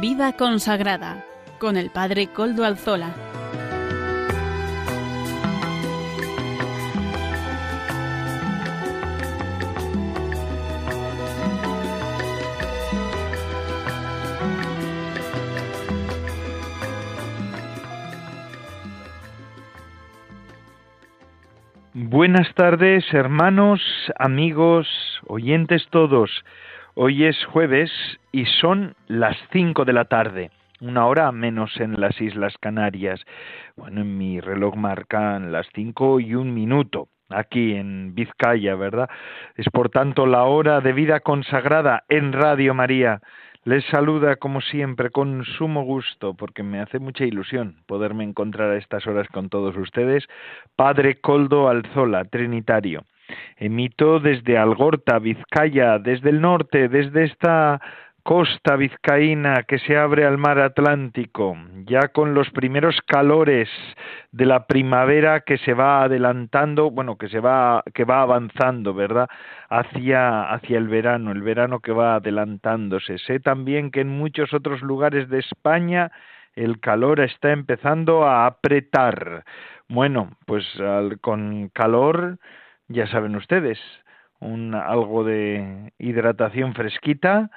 [0.00, 1.26] Vida consagrada
[1.58, 3.14] con el Padre Coldo Alzola.
[21.92, 23.82] Buenas tardes, hermanos,
[24.18, 24.88] amigos,
[25.26, 26.30] oyentes todos.
[26.94, 27.92] Hoy es jueves
[28.32, 30.50] y son las cinco de la tarde,
[30.80, 33.24] una hora menos en las Islas Canarias.
[33.76, 39.08] Bueno, en mi reloj marcan las cinco y un minuto aquí en Vizcaya, ¿verdad?
[39.54, 43.20] Es por tanto la hora de vida consagrada en Radio María.
[43.62, 48.78] Les saluda como siempre con sumo gusto, porque me hace mucha ilusión poderme encontrar a
[48.78, 50.26] estas horas con todos ustedes,
[50.74, 53.04] Padre Coldo Alzola, Trinitario.
[53.56, 57.80] Emito desde Algorta, Vizcaya, desde el norte, desde esta
[58.22, 63.68] costa vizcaína que se abre al mar Atlántico, ya con los primeros calores
[64.30, 69.28] de la primavera que se va adelantando, bueno, que se va que va avanzando, ¿verdad?
[69.68, 73.18] hacia hacia el verano, el verano que va adelantándose.
[73.18, 76.10] Sé también que en muchos otros lugares de España
[76.54, 79.44] el calor está empezando a apretar.
[79.88, 80.64] Bueno, pues
[81.20, 82.38] con calor
[82.90, 83.78] ya saben ustedes,
[84.40, 87.50] un, algo de hidratación fresquita,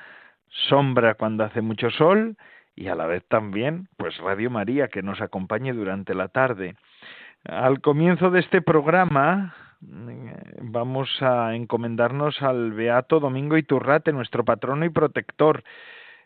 [0.69, 2.37] sombra cuando hace mucho sol
[2.75, 6.75] y a la vez también, pues Radio María que nos acompañe durante la tarde.
[7.45, 14.85] Al comienzo de este programa mm, vamos a encomendarnos al Beato Domingo Iturrate, nuestro patrono
[14.85, 15.63] y protector,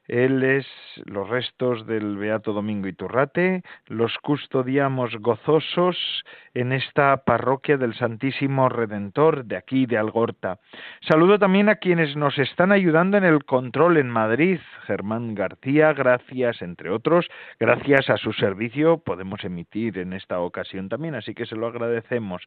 [0.07, 0.65] él es
[1.05, 5.97] los restos del Beato Domingo Iturrate, los custodiamos gozosos
[6.53, 10.59] en esta parroquia del Santísimo Redentor de aquí de Algorta.
[11.01, 16.61] Saludo también a quienes nos están ayudando en el control en Madrid, Germán García, gracias
[16.61, 17.27] entre otros,
[17.59, 22.43] gracias a su servicio podemos emitir en esta ocasión también, así que se lo agradecemos.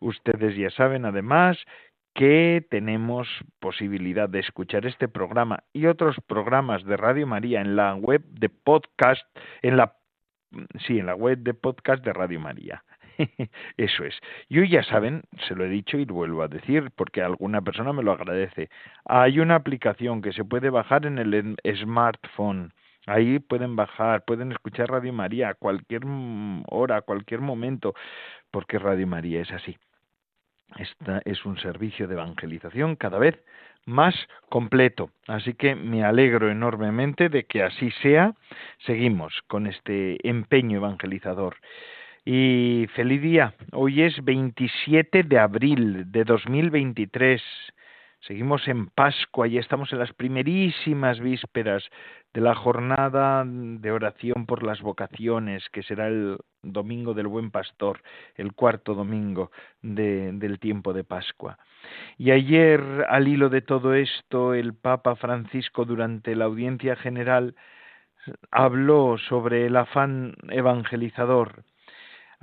[0.00, 1.58] Ustedes ya saben además
[2.14, 3.28] que tenemos
[3.60, 8.48] posibilidad de escuchar este programa y otros programas de Radio María en la web de
[8.48, 9.22] podcast,
[9.62, 9.96] en la
[10.86, 12.84] sí, en la web de podcast de Radio María.
[13.76, 14.18] Eso es.
[14.48, 17.92] Y hoy ya saben, se lo he dicho y vuelvo a decir porque alguna persona
[17.92, 18.70] me lo agradece.
[19.04, 22.72] Hay una aplicación que se puede bajar en el smartphone.
[23.06, 26.02] Ahí pueden bajar, pueden escuchar Radio María a cualquier
[26.68, 27.94] hora, a cualquier momento,
[28.50, 29.76] porque Radio María es así.
[30.78, 33.38] Esta es un servicio de evangelización cada vez
[33.86, 34.14] más
[34.48, 35.10] completo.
[35.26, 38.34] Así que me alegro enormemente de que así sea.
[38.86, 41.56] Seguimos con este empeño evangelizador.
[42.24, 43.54] Y feliz día.
[43.72, 47.42] Hoy es 27 de abril de 2023.
[48.26, 51.84] Seguimos en Pascua y estamos en las primerísimas vísperas
[52.32, 58.00] de la jornada de oración por las vocaciones, que será el domingo del Buen Pastor,
[58.36, 59.50] el cuarto domingo
[59.82, 61.58] del tiempo de Pascua.
[62.16, 62.80] Y ayer,
[63.10, 67.54] al hilo de todo esto, el Papa Francisco, durante la audiencia general,
[68.50, 71.62] habló sobre el afán evangelizador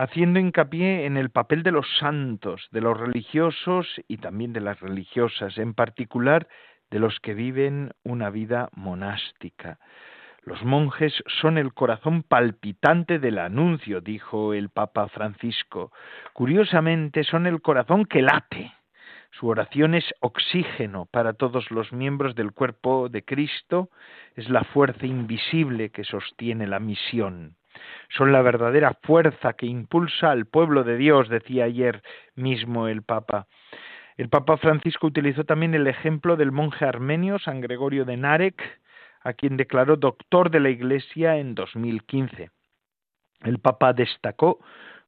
[0.01, 4.79] haciendo hincapié en el papel de los santos, de los religiosos y también de las
[4.79, 6.47] religiosas, en particular
[6.89, 9.78] de los que viven una vida monástica.
[10.41, 15.91] Los monjes son el corazón palpitante del anuncio, dijo el Papa Francisco.
[16.34, 18.73] Curiosamente, son el corazón que late.
[19.29, 23.91] Su oración es oxígeno para todos los miembros del cuerpo de Cristo,
[24.35, 27.56] es la fuerza invisible que sostiene la misión
[28.09, 32.01] son la verdadera fuerza que impulsa al pueblo de Dios, decía ayer
[32.35, 33.47] mismo el Papa.
[34.17, 38.61] El Papa Francisco utilizó también el ejemplo del monje armenio San Gregorio de Narek,
[39.23, 42.51] a quien declaró doctor de la Iglesia en 2015.
[43.41, 44.59] El Papa destacó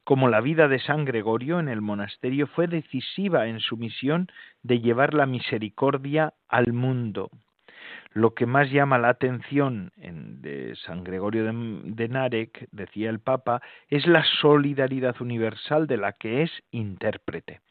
[0.03, 4.27] cómo la vida de San Gregorio en el monasterio fue decisiva en su misión
[4.61, 7.29] de llevar la misericordia al mundo.
[8.13, 13.61] Lo que más llama la atención en, de San Gregorio de, Narek, decía el Papa,
[13.89, 17.61] es la solidaridad universal de la que es intérprete.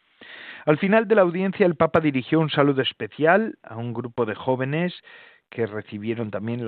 [0.67, 4.35] Al final de la audiencia, el Papa dirigió un saludo especial a un grupo de
[4.35, 4.93] jóvenes
[5.49, 6.67] que recibieron también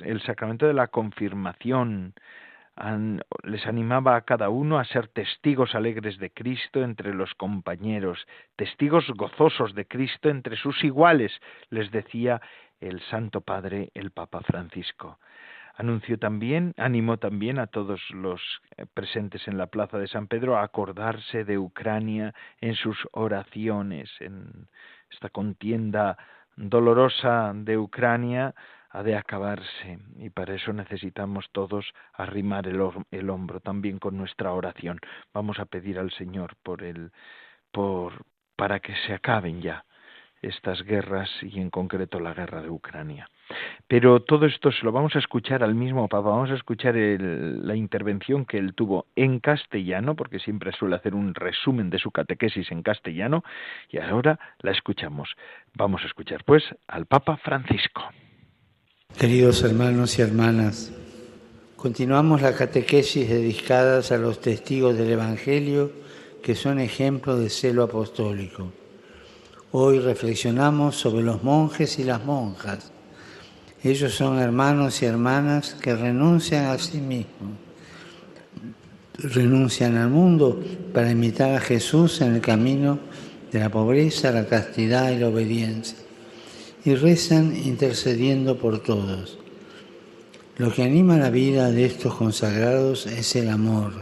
[0.00, 2.14] el sacramento de la confirmación.
[3.44, 8.26] les animaba a cada uno a ser testigos alegres de Cristo entre los compañeros,
[8.56, 11.32] testigos gozosos de Cristo entre sus iguales,
[11.70, 12.40] les decía
[12.80, 15.18] el Santo Padre, el Papa Francisco.
[15.76, 18.40] Anunció también, animó también a todos los
[18.76, 24.08] eh, presentes en la plaza de San Pedro a acordarse de Ucrania en sus oraciones,
[24.20, 24.68] en
[25.10, 26.16] esta contienda
[26.56, 28.54] dolorosa de Ucrania,
[28.90, 32.80] ha de acabarse y para eso necesitamos todos arrimar el,
[33.10, 35.00] el, hombro también con nuestra oración.
[35.32, 37.10] Vamos a pedir al Señor por el
[37.72, 38.24] por
[38.54, 39.84] para que se acaben ya
[40.44, 43.28] estas guerras y en concreto la guerra de Ucrania.
[43.88, 47.76] Pero todo esto se lo vamos a escuchar al mismo Papa, vamos a escuchar la
[47.76, 52.70] intervención que él tuvo en castellano, porque siempre suele hacer un resumen de su catequesis
[52.72, 53.44] en castellano,
[53.90, 55.28] y ahora la escuchamos.
[55.74, 58.02] Vamos a escuchar pues al Papa Francisco.
[59.18, 60.92] Queridos hermanos y hermanas,
[61.76, 65.92] continuamos la catequesis dedicadas a los testigos del Evangelio
[66.42, 68.72] que son ejemplos de celo apostólico.
[69.76, 72.92] Hoy reflexionamos sobre los monjes y las monjas
[73.84, 77.52] ellos son hermanos y hermanas que renuncian a sí mismos,
[79.18, 80.58] renuncian al mundo
[80.94, 82.98] para imitar a Jesús en el camino
[83.52, 85.98] de la pobreza, la castidad y la obediencia.
[86.86, 89.38] Y rezan intercediendo por todos.
[90.56, 93.92] Lo que anima la vida de estos consagrados es el amor.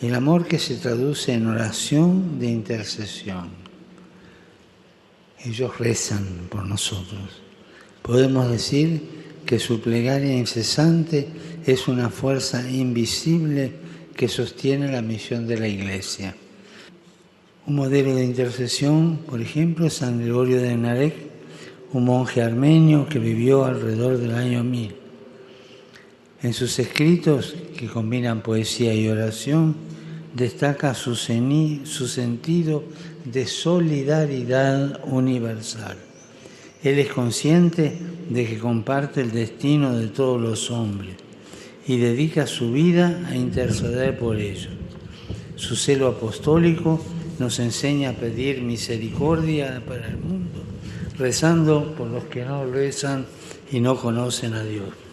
[0.00, 3.67] El amor que se traduce en oración de intercesión.
[5.44, 7.42] Ellos rezan por nosotros.
[8.02, 9.02] Podemos decir
[9.46, 11.28] que su plegaria incesante
[11.64, 13.72] es una fuerza invisible
[14.16, 16.34] que sostiene la misión de la Iglesia.
[17.66, 21.14] Un modelo de intercesión, por ejemplo, es San Gregorio de Narek,
[21.92, 24.94] un monje armenio que vivió alrededor del año 1000.
[26.42, 29.76] En sus escritos, que combinan poesía y oración,
[30.34, 32.84] destaca su, su sentido
[33.32, 35.96] de solidaridad universal.
[36.82, 37.98] Él es consciente
[38.30, 41.14] de que comparte el destino de todos los hombres
[41.86, 44.68] y dedica su vida a interceder por ellos.
[45.56, 47.04] Su celo apostólico
[47.38, 50.60] nos enseña a pedir misericordia para el mundo,
[51.18, 53.26] rezando por los que no rezan
[53.72, 55.07] y no conocen a Dios.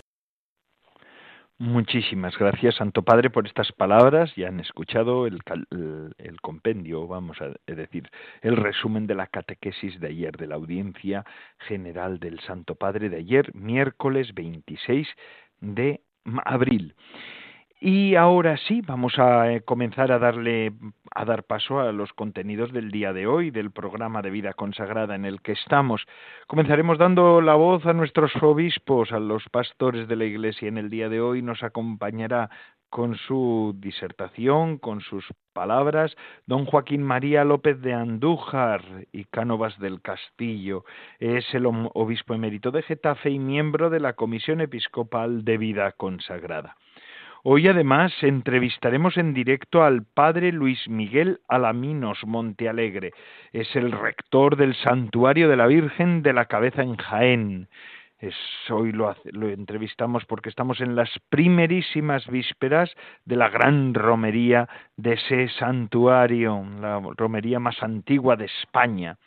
[1.58, 4.36] Muchísimas gracias, Santo Padre, por estas palabras.
[4.36, 5.40] Ya han escuchado el,
[6.18, 8.10] el, compendio, vamos a decir,
[8.42, 11.24] el resumen de la catequesis de ayer, de la audiencia
[11.60, 15.08] general del Santo Padre de ayer, miércoles 26
[15.62, 16.02] de
[16.44, 16.94] abril.
[17.80, 20.72] Y ahora sí, vamos a eh, comenzar a darle
[21.14, 25.16] a dar paso a los contenidos del día de hoy del programa de vida consagrada
[25.16, 26.06] en el que estamos.
[26.48, 30.68] Comenzaremos dando la voz a nuestros obispos, a los pastores de la Iglesia.
[30.68, 32.50] En el día de hoy nos acompañará
[32.90, 38.82] con su disertación, con sus palabras, don Joaquín María López de Andújar
[39.12, 40.86] y Cánovas del Castillo.
[41.20, 46.78] Es el obispo emérito de Getafe y miembro de la Comisión Episcopal de Vida Consagrada.
[47.48, 53.12] Hoy además entrevistaremos en directo al padre Luis Miguel Alaminos Montealegre.
[53.54, 57.68] Es el rector del Santuario de la Virgen de la Cabeza en Jaén.
[58.72, 62.90] hoy lo, lo, entrevistamos porque estamos en las primerísimas vísperas
[63.26, 69.20] de la gran romería de ese santuario, la romería más antigua de España.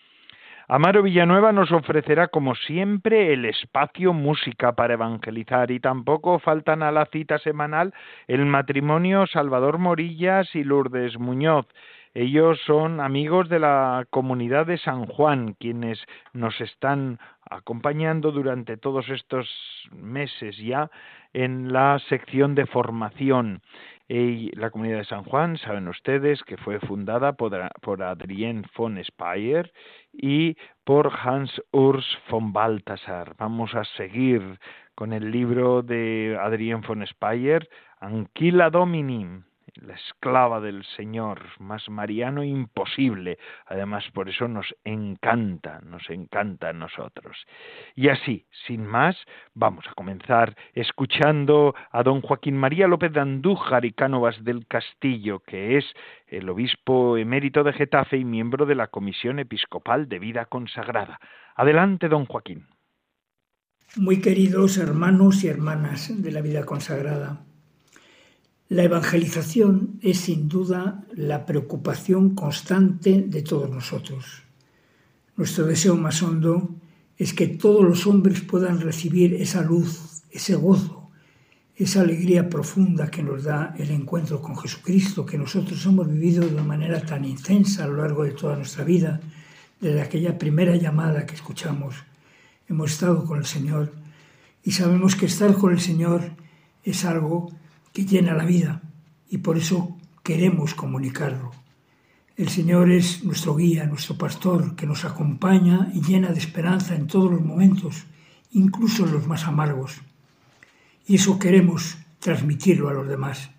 [0.70, 6.92] Amaro Villanueva nos ofrecerá, como siempre, el espacio música para evangelizar y tampoco faltan a
[6.92, 7.94] la cita semanal
[8.26, 11.66] el matrimonio Salvador Morillas y Lourdes Muñoz.
[12.12, 19.08] Ellos son amigos de la comunidad de San Juan, quienes nos están acompañando durante todos
[19.08, 19.48] estos
[19.90, 20.90] meses ya
[21.32, 23.62] en la sección de formación.
[24.10, 28.98] Y la comunidad de San Juan, saben ustedes que fue fundada por, por Adrien von
[29.04, 29.70] Speyer
[30.14, 33.34] y por Hans Urs von Balthasar.
[33.36, 34.58] Vamos a seguir
[34.94, 37.68] con el libro de Adrien von Speyer,
[38.00, 39.42] Anquila Domini,
[39.74, 43.38] la esclava del Señor, más mariano imposible.
[43.66, 47.36] Además, por eso nos encanta, nos encanta a nosotros.
[47.94, 49.16] Y así, sin más,
[49.54, 55.40] vamos a comenzar escuchando a don Joaquín María López de Andújar y Cánovas del Castillo,
[55.40, 55.84] que es
[56.26, 61.20] el obispo emérito de Getafe y miembro de la Comisión Episcopal de Vida Consagrada.
[61.56, 62.66] Adelante, don Joaquín.
[63.96, 67.44] Muy queridos hermanos y hermanas de la vida consagrada.
[68.70, 74.42] La evangelización es sin duda la preocupación constante de todos nosotros.
[75.36, 76.74] Nuestro deseo más hondo
[77.16, 81.08] es que todos los hombres puedan recibir esa luz, ese gozo,
[81.76, 86.52] esa alegría profunda que nos da el encuentro con Jesucristo, que nosotros hemos vivido de
[86.52, 89.18] una manera tan intensa a lo largo de toda nuestra vida,
[89.80, 91.94] desde aquella primera llamada que escuchamos.
[92.68, 93.94] Hemos estado con el Señor
[94.62, 96.32] y sabemos que estar con el Señor
[96.84, 97.50] es algo
[97.98, 98.80] que llena la vida
[99.28, 101.50] y por eso queremos comunicarlo.
[102.36, 107.08] El Señor es nuestro guía, nuestro pastor, que nos acompaña y llena de esperanza en
[107.08, 108.04] todos los momentos
[108.52, 109.96] incluso en los más amargos.
[111.08, 113.50] Y eso queremos transmitirlo a los demás.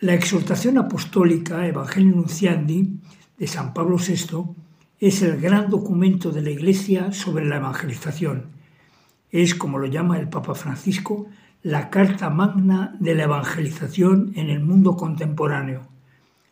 [0.00, 2.98] La exhortación apostólica Evangelii Nunciandi
[3.38, 4.56] de San Pablo VI
[4.98, 8.46] es el gran documento de la Iglesia sobre la evangelización.
[9.30, 11.28] Es, como lo llama el Papa Francisco,
[11.62, 15.88] la carta magna de la evangelización en el mundo contemporáneo,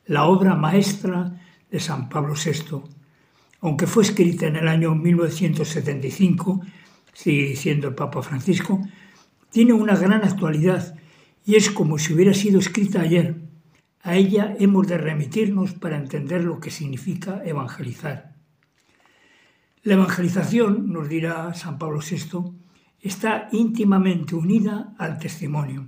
[0.05, 2.83] la obra maestra de San Pablo VI.
[3.63, 6.61] Aunque fue escrita en el año 1975,
[7.15, 8.81] sigue diciendo el Papa Francisco,
[9.51, 10.95] tiene una gran actualidad
[11.45, 13.37] y es como si hubiera sido escrita ayer.
[14.03, 18.35] A ella hemos de remitirnos para entender lo que significa evangelizar.
[19.83, 22.53] La evangelización, nos dirá San Pablo VI,
[23.01, 25.87] está íntimamente unida al testimonio.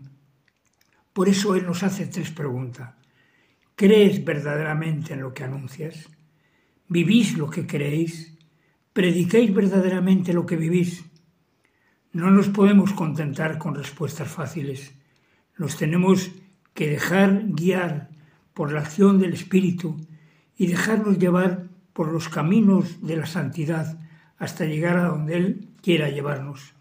[1.12, 2.94] Por eso Él nos hace tres preguntas.
[3.74, 6.08] ¿Crees verdaderamente en lo que anuncias?
[6.88, 8.36] ¿Vivís lo que creéis?
[8.92, 11.04] ¿Prediquéis verdaderamente lo que vivís?
[12.12, 14.92] No nos podemos contentar con respuestas fáciles.
[15.56, 16.30] Nos tenemos
[16.74, 18.10] que dejar guiar
[18.54, 19.96] por la acción del Espíritu
[20.56, 23.98] y dejarnos llevar por los caminos de la santidad
[24.38, 26.74] hasta llegar a donde Él quiera llevarnos.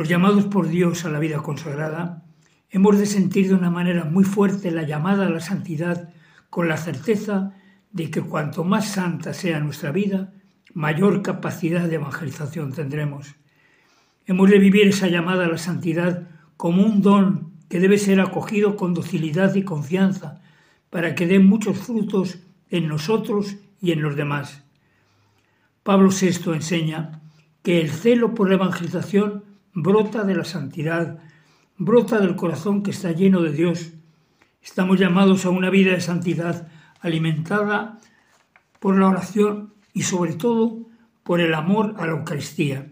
[0.00, 2.24] Los llamados por Dios a la vida consagrada,
[2.70, 6.08] hemos de sentir de una manera muy fuerte la llamada a la santidad
[6.48, 7.52] con la certeza
[7.92, 10.32] de que cuanto más santa sea nuestra vida,
[10.72, 13.34] mayor capacidad de evangelización tendremos.
[14.24, 18.76] Hemos de vivir esa llamada a la santidad como un don que debe ser acogido
[18.76, 20.40] con docilidad y confianza
[20.88, 22.38] para que dé muchos frutos
[22.70, 24.64] en nosotros y en los demás.
[25.82, 27.20] Pablo VI enseña
[27.62, 31.18] que el celo por la evangelización brota de la santidad,
[31.76, 33.92] brota del corazón que está lleno de Dios.
[34.62, 36.68] Estamos llamados a una vida de santidad
[37.00, 37.98] alimentada
[38.78, 40.86] por la oración y sobre todo
[41.22, 42.88] por el amor a la Eucaristía.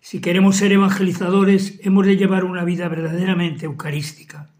[0.00, 4.50] Si queremos ser evangelizadores, hemos de llevar una vida verdaderamente eucarística.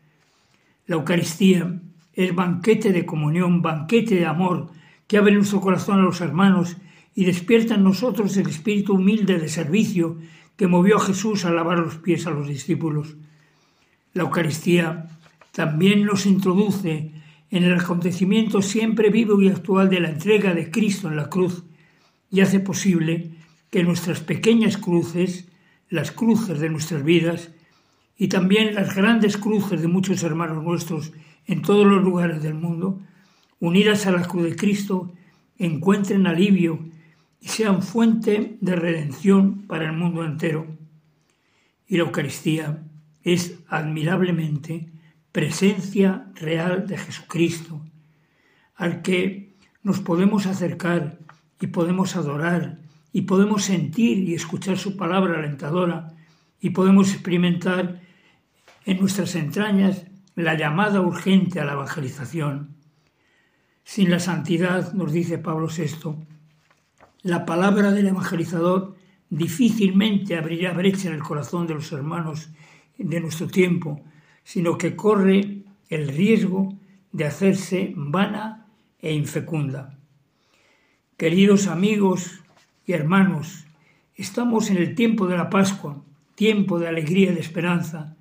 [0.86, 1.80] La Eucaristía
[2.12, 4.70] es banquete de comunión, banquete de amor,
[5.06, 6.76] que abre nuestro corazón a los hermanos
[7.14, 10.18] y despierta en nosotros el espíritu humilde de servicio
[10.56, 13.16] que movió a Jesús a lavar los pies a los discípulos.
[14.14, 15.08] La Eucaristía
[15.52, 17.10] también nos introduce
[17.50, 21.64] en el acontecimiento siempre vivo y actual de la entrega de Cristo en la cruz
[22.30, 23.30] y hace posible
[23.70, 25.48] que nuestras pequeñas cruces,
[25.90, 27.50] las cruces de nuestras vidas
[28.16, 31.12] y también las grandes cruces de muchos hermanos nuestros
[31.46, 33.00] en todos los lugares del mundo,
[33.60, 35.12] unidas a la cruz de Cristo,
[35.58, 36.78] encuentren alivio
[37.42, 40.64] y sean fuente de redención para el mundo entero.
[41.88, 42.84] Y la Eucaristía
[43.24, 44.88] es admirablemente
[45.32, 47.82] presencia real de Jesucristo,
[48.76, 51.18] al que nos podemos acercar
[51.60, 52.78] y podemos adorar
[53.12, 56.14] y podemos sentir y escuchar su palabra alentadora
[56.60, 58.00] y podemos experimentar
[58.84, 60.06] en nuestras entrañas
[60.36, 62.76] la llamada urgente a la evangelización.
[63.82, 66.31] Sin la santidad, nos dice Pablo VI,
[67.22, 68.96] la palabra del evangelizador
[69.30, 72.50] difícilmente abrirá brecha en el corazón de los hermanos
[72.98, 74.00] de nuestro tiempo,
[74.44, 76.74] sino que corre el riesgo
[77.12, 78.66] de hacerse vana
[79.00, 79.98] e infecunda.
[81.16, 82.40] Queridos amigos
[82.86, 83.66] y hermanos,
[84.16, 86.02] estamos en el tiempo de la Pascua,
[86.34, 88.16] tiempo de alegría y de esperanza.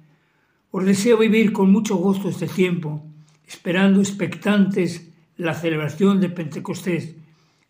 [0.70, 3.04] Os deseo vivir con mucho gozo este tiempo,
[3.48, 7.16] esperando expectantes la celebración de Pentecostés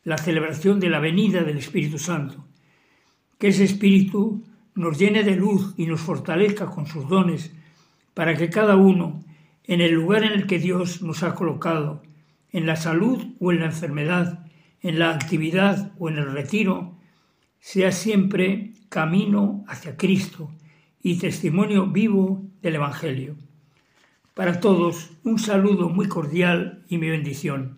[0.04, 2.46] la celebración de la venida del Espíritu Santo.
[3.38, 4.44] Que ese Espíritu
[4.76, 7.52] nos llene de luz y nos fortalezca con sus dones
[8.14, 9.24] para que cada uno,
[9.66, 12.02] en el lugar en el que Dios nos ha colocado,
[12.52, 14.46] en la salud o en la enfermedad,
[14.82, 16.96] en la actividad o en el retiro,
[17.60, 20.52] sea siempre camino hacia Cristo
[21.02, 23.36] y testimonio vivo del Evangelio.
[24.34, 27.78] Para todos, un saludo muy cordial y mi bendición.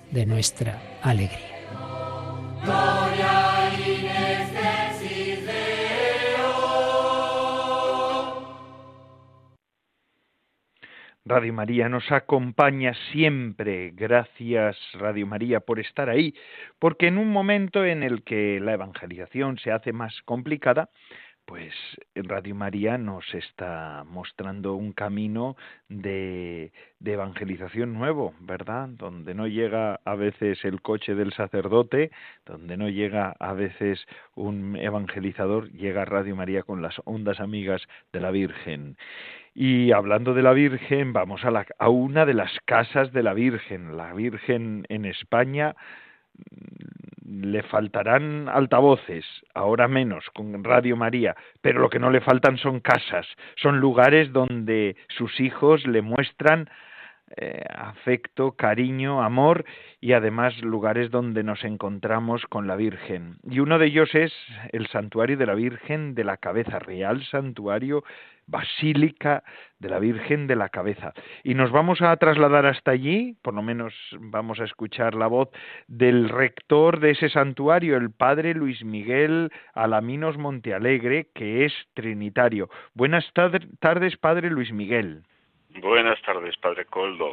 [0.11, 1.51] de nuestra alegría.
[11.23, 13.91] Radio María nos acompaña siempre.
[13.91, 16.33] Gracias Radio María por estar ahí,
[16.77, 20.89] porque en un momento en el que la evangelización se hace más complicada,
[21.51, 21.73] pues
[22.15, 25.57] Radio María nos está mostrando un camino
[25.89, 26.71] de,
[27.03, 28.87] evangelización nuevo, ¿verdad?
[28.87, 32.09] Donde no llega a veces el coche del sacerdote,
[32.45, 33.99] donde no llega a veces
[34.33, 37.81] un evangelizador, llega Radio María con las ondas amigas
[38.13, 38.95] de la Virgen.
[39.53, 43.33] Y hablando de la Virgen, vamos a, la, a una de las casas de la
[43.33, 43.97] Virgen.
[43.97, 45.75] La Virgen en España
[47.25, 52.79] le faltarán altavoces, ahora menos, con Radio María, pero lo que no le faltan son
[52.79, 56.69] casas, son lugares donde sus hijos le muestran
[57.37, 59.65] eh, afecto, cariño, amor
[59.99, 63.37] y además lugares donde nos encontramos con la Virgen.
[63.49, 64.33] Y uno de ellos es
[64.71, 68.03] el santuario de la Virgen de la Cabeza, Real Santuario
[68.47, 69.43] Basílica
[69.79, 71.13] de la Virgen de la Cabeza.
[71.43, 75.49] Y nos vamos a trasladar hasta allí, por lo menos vamos a escuchar la voz
[75.87, 82.69] del rector de ese santuario, el padre Luis Miguel Alaminos Montealegre, que es trinitario.
[82.93, 85.23] Buenas tardes, padre Luis Miguel.
[85.79, 87.31] Buenas tardes, padre Coldo.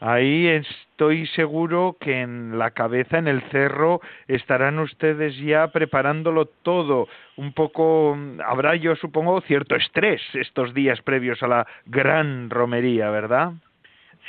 [0.00, 7.06] Ahí estoy seguro que en la cabeza, en el cerro, estarán ustedes ya preparándolo todo.
[7.36, 13.52] Un poco, habrá yo supongo cierto estrés estos días previos a la gran romería, ¿verdad?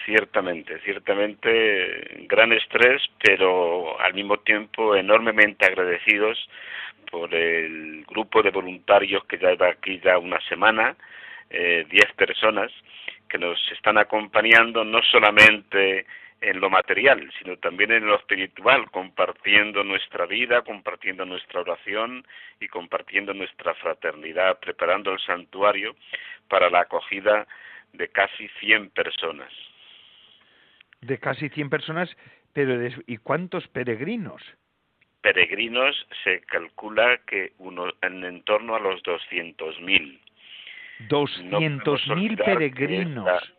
[0.06, 6.50] Ciertamente, ciertamente gran estrés, pero al mismo tiempo enormemente agradecidos
[7.10, 10.96] por el grupo de voluntarios que lleva aquí ya una semana,
[11.52, 12.72] eh, diez personas,
[13.30, 16.06] que nos están acompañando no solamente
[16.42, 22.26] en lo material, sino también en lo espiritual, compartiendo nuestra vida, compartiendo nuestra oración
[22.60, 25.96] y compartiendo nuestra fraternidad, preparando el santuario
[26.48, 27.48] para la acogida
[27.94, 29.52] de casi 100 personas.
[31.02, 32.10] De casi 100 personas,
[32.54, 32.74] pero
[33.06, 34.42] ¿y cuántos peregrinos?
[35.22, 40.20] Peregrinos se calcula que uno, en, torno a los 200.000.
[41.08, 43.54] Doscientos mil peregrinos.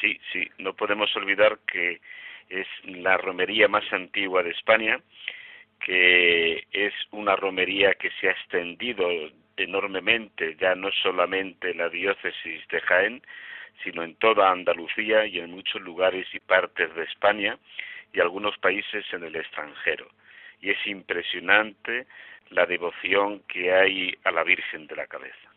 [0.00, 2.00] sí, sí, no podemos olvidar que
[2.48, 5.00] es la romería más antigua de España,
[5.80, 9.08] que es una romería que se ha extendido
[9.56, 13.22] enormemente, ya no solamente en la diócesis de Jaén,
[13.82, 17.58] sino en toda Andalucía y en muchos lugares y partes de España
[18.12, 20.08] y algunos países en el extranjero.
[20.60, 22.06] Y es impresionante
[22.50, 25.51] la devoción que hay a la Virgen de la Cabeza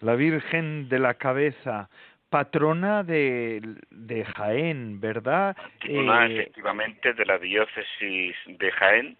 [0.00, 1.88] la Virgen de la Cabeza,
[2.30, 5.56] patrona de, de Jaén, ¿verdad?
[5.56, 9.16] Patrona eh, efectivamente de la diócesis de Jaén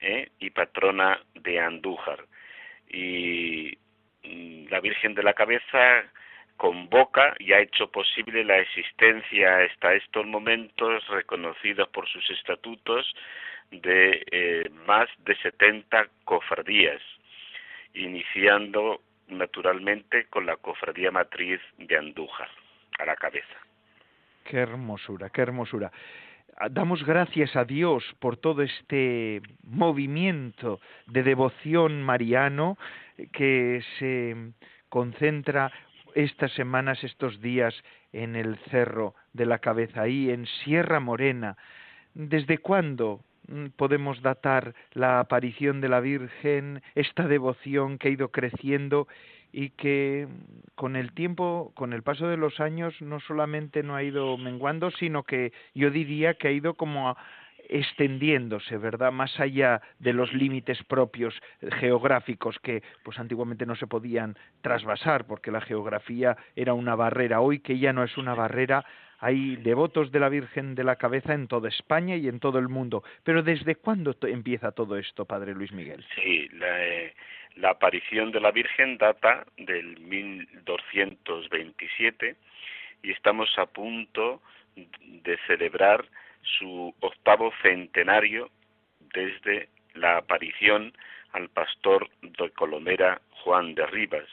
[0.00, 0.28] ¿eh?
[0.38, 2.24] y patrona de Andújar.
[2.88, 3.76] Y
[4.24, 6.04] mm, la Virgen de la Cabeza
[6.56, 13.14] convoca y ha hecho posible la existencia hasta estos momentos reconocidos por sus estatutos
[13.70, 17.02] de eh, más de 70 cofradías,
[17.94, 22.48] iniciando naturalmente con la cofradía matriz de Andújar
[22.98, 23.56] a la cabeza.
[24.44, 25.90] Qué hermosura, qué hermosura.
[26.70, 32.78] Damos gracias a Dios por todo este movimiento de devoción mariano
[33.32, 34.52] que se
[34.88, 35.70] concentra
[36.14, 37.74] estas semanas, estos días
[38.12, 41.58] en el Cerro de la Cabeza, ahí en Sierra Morena.
[42.14, 43.20] ¿Desde cuándo
[43.76, 49.06] podemos datar la aparición de la Virgen, esta devoción que ha ido creciendo
[49.52, 53.96] y que mm, con el tiempo, con el paso de los años, no solamente no
[53.96, 57.16] ha ido menguando, sino que yo diría que ha ido como
[57.68, 59.12] extendiéndose, ¿verdad?
[59.12, 61.34] Más allá de los límites propios
[61.80, 67.40] geográficos que pues antiguamente no se podían trasvasar porque la geografía era una barrera.
[67.40, 68.84] Hoy que ya no es una barrera,
[69.18, 72.68] hay devotos de la Virgen de la Cabeza en toda España y en todo el
[72.68, 73.02] mundo.
[73.24, 76.04] Pero ¿desde cuándo empieza todo esto, Padre Luis Miguel?
[76.14, 77.14] Sí, la, eh,
[77.56, 82.36] la aparición de la Virgen data del 1227
[83.02, 84.42] y estamos a punto
[85.00, 86.04] de celebrar
[86.58, 88.50] su octavo centenario
[89.14, 90.92] desde la aparición
[91.32, 94.28] al pastor de Colomera Juan de Rivas,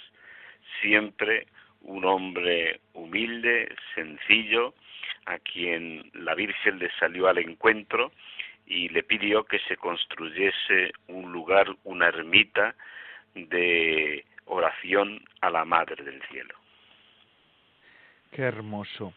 [0.81, 1.47] siempre
[1.83, 4.73] un hombre humilde, sencillo,
[5.25, 8.11] a quien la Virgen le salió al encuentro
[8.65, 12.75] y le pidió que se construyese un lugar, una ermita
[13.35, 16.55] de oración a la Madre del Cielo.
[18.31, 19.13] Qué hermoso.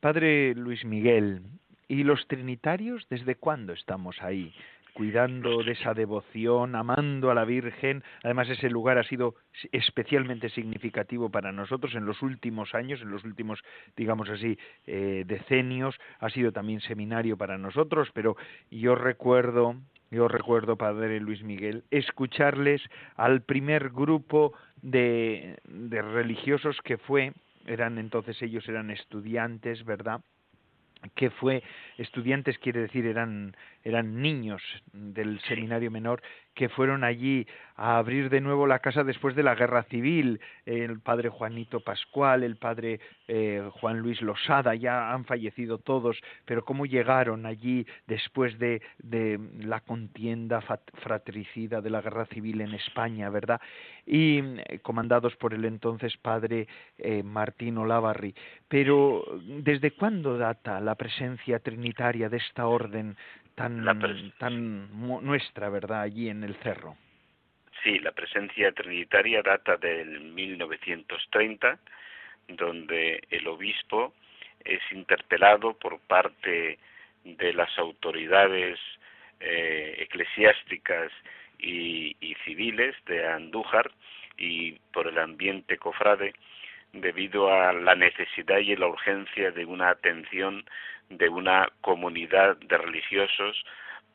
[0.00, 1.42] Padre Luis Miguel,
[1.88, 4.54] ¿y los trinitarios desde cuándo estamos ahí?
[4.94, 8.02] Cuidando de esa devoción, amando a la Virgen.
[8.22, 9.34] Además, ese lugar ha sido
[9.72, 13.60] especialmente significativo para nosotros en los últimos años, en los últimos,
[13.96, 15.96] digamos así, eh, decenios.
[16.20, 18.36] Ha sido también seminario para nosotros, pero
[18.70, 19.74] yo recuerdo,
[20.12, 22.80] yo recuerdo, Padre Luis Miguel, escucharles
[23.16, 27.32] al primer grupo de, de religiosos que fue,
[27.66, 30.20] eran entonces ellos eran estudiantes, ¿verdad?
[31.14, 31.62] que fue
[31.98, 36.22] estudiantes quiere decir eran eran niños del seminario menor
[36.54, 40.40] que fueron allí a abrir de nuevo la casa después de la guerra civil.
[40.64, 46.64] El padre Juanito Pascual, el padre eh, Juan Luis Losada, ya han fallecido todos, pero
[46.64, 53.28] cómo llegaron allí después de, de la contienda fratricida de la guerra civil en España,
[53.30, 53.60] ¿verdad?
[54.06, 58.32] Y eh, comandados por el entonces padre eh, Martín Olavarri.
[58.68, 63.16] Pero, ¿desde cuándo data la presencia trinitaria de esta orden
[63.54, 63.84] tan,
[64.38, 64.90] tan
[65.22, 66.96] nuestra, ¿verdad?, allí en el cerro.
[67.82, 71.78] Sí, la presencia trinitaria data del 1930,
[72.48, 74.14] donde el obispo
[74.64, 76.78] es interpelado por parte
[77.24, 78.78] de las autoridades
[79.40, 81.12] eh, eclesiásticas
[81.58, 83.90] y, y, civiles de Andújar
[84.38, 86.32] y por el ambiente cofrade
[86.92, 90.64] debido a la necesidad y la urgencia de una atención
[91.08, 93.64] de una comunidad de religiosos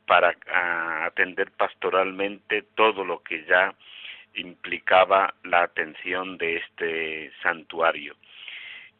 [0.06, 3.74] para ah, atender pastoralmente todo lo que ya
[4.34, 8.16] implicaba la atención de este santuario.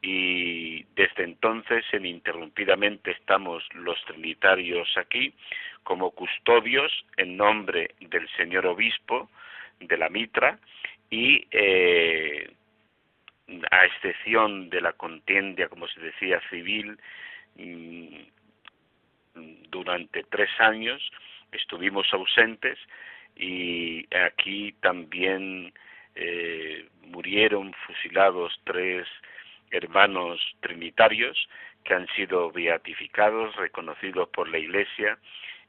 [0.02, 5.34] Y desde entonces, ininterrumpidamente, estamos los trinitarios aquí
[5.82, 9.28] como custodios en nombre del señor obispo
[9.80, 10.58] de la Mitra
[11.10, 12.50] y eh,
[13.70, 16.98] a excepción de la contienda, como se decía, civil,
[17.56, 18.16] mm,
[19.70, 21.02] durante tres años
[21.52, 22.78] estuvimos ausentes
[23.36, 25.72] y aquí también
[26.14, 29.06] eh, murieron fusilados tres
[29.70, 31.48] hermanos trinitarios
[31.84, 35.18] que han sido beatificados, reconocidos por la Iglesia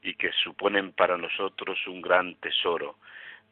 [0.02, 2.98] y que suponen para nosotros un gran tesoro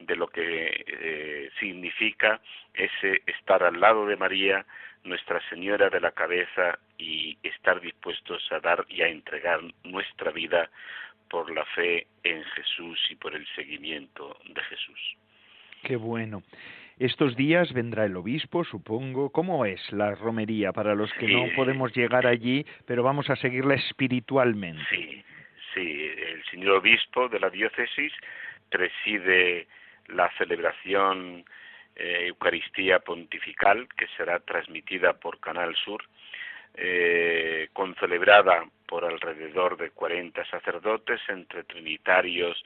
[0.01, 2.41] de lo que eh, significa
[2.75, 4.67] ese estar al lado de María,
[5.05, 10.71] Nuestra Señora de la cabeza, y estar dispuestos a dar y a entregar nuestra vida
[11.29, 15.17] por la fe en Jesús y por el seguimiento de Jesús.
[15.83, 16.43] Qué bueno.
[16.99, 19.31] Estos días vendrá el obispo, supongo.
[19.31, 23.75] ¿Cómo es la romería para los que no podemos llegar allí, pero vamos a seguirla
[23.75, 24.85] espiritualmente?
[24.91, 25.25] Sí,
[25.73, 26.11] sí.
[26.19, 28.13] El señor obispo de la diócesis
[28.69, 29.67] preside
[30.09, 31.45] la celebración
[31.97, 36.03] eh, Eucaristía Pontifical, que será transmitida por Canal Sur,
[36.75, 42.63] eh, concelebrada por alrededor de 40 sacerdotes, entre trinitarios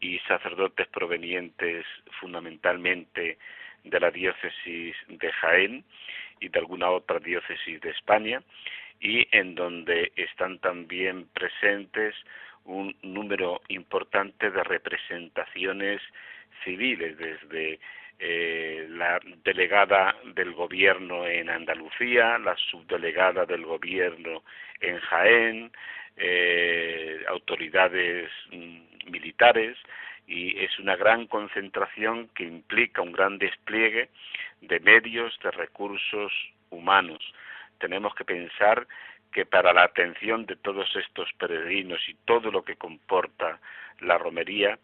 [0.00, 1.86] y sacerdotes provenientes
[2.20, 3.38] fundamentalmente
[3.84, 5.84] de la diócesis de Jaén
[6.40, 8.42] y de alguna otra diócesis de España,
[9.00, 12.14] y en donde están también presentes
[12.64, 16.00] un número importante de representaciones
[16.64, 17.80] civiles, desde
[18.18, 24.42] eh, la delegada del gobierno en Andalucía, la subdelegada del gobierno
[24.80, 25.72] en Jaén,
[26.16, 29.76] eh, autoridades mm, militares,
[30.26, 34.08] y es una gran concentración que implica un gran despliegue
[34.60, 36.32] de medios, de recursos
[36.70, 37.20] humanos.
[37.78, 38.86] Tenemos que pensar
[39.32, 43.60] que para la atención de todos estos peregrinos y todo lo que comporta
[44.00, 44.78] la romería,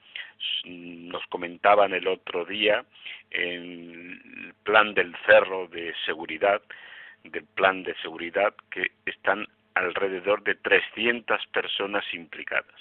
[0.65, 2.85] nos comentaban el otro día
[3.31, 6.63] en el plan del cerro de seguridad,
[7.25, 12.81] del plan de seguridad, que están alrededor de 300 personas implicadas.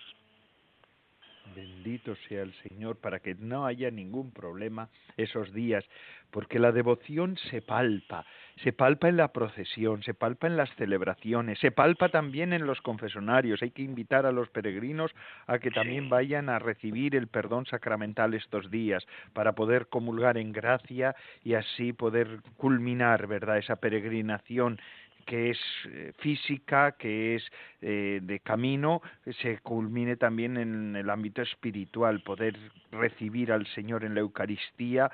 [1.56, 5.84] Bendito sea el Señor para que no haya ningún problema esos días,
[6.32, 8.25] porque la devoción se palpa,
[8.63, 12.81] se palpa en la procesión, se palpa en las celebraciones, se palpa también en los
[12.81, 13.61] confesonarios.
[13.61, 15.11] Hay que invitar a los peregrinos
[15.45, 20.51] a que también vayan a recibir el perdón sacramental estos días para poder comulgar en
[20.51, 24.79] gracia y así poder culminar, ¿verdad?, esa peregrinación
[25.27, 29.03] que es eh, física, que es eh, de camino,
[29.41, 32.55] se culmine también en el ámbito espiritual, poder
[32.91, 35.11] recibir al Señor en la Eucaristía,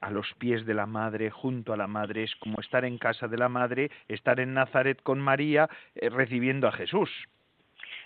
[0.00, 3.28] a los pies de la Madre, junto a la Madre, es como estar en casa
[3.28, 7.10] de la Madre, estar en Nazaret con María, recibiendo a Jesús.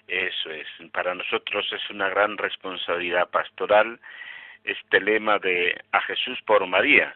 [0.08, 4.00] Eso es, para nosotros es una gran responsabilidad pastoral
[4.64, 7.14] este lema de a Jesús por María.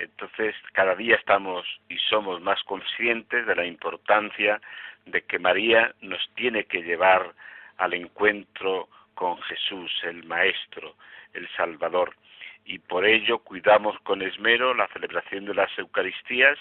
[0.00, 4.58] Entonces, cada día estamos y somos más conscientes de la importancia
[5.04, 7.34] de que María nos tiene que llevar
[7.76, 10.96] al encuentro con Jesús, el Maestro,
[11.34, 12.16] el Salvador.
[12.64, 16.58] Y por ello cuidamos con esmero la celebración de las Eucaristías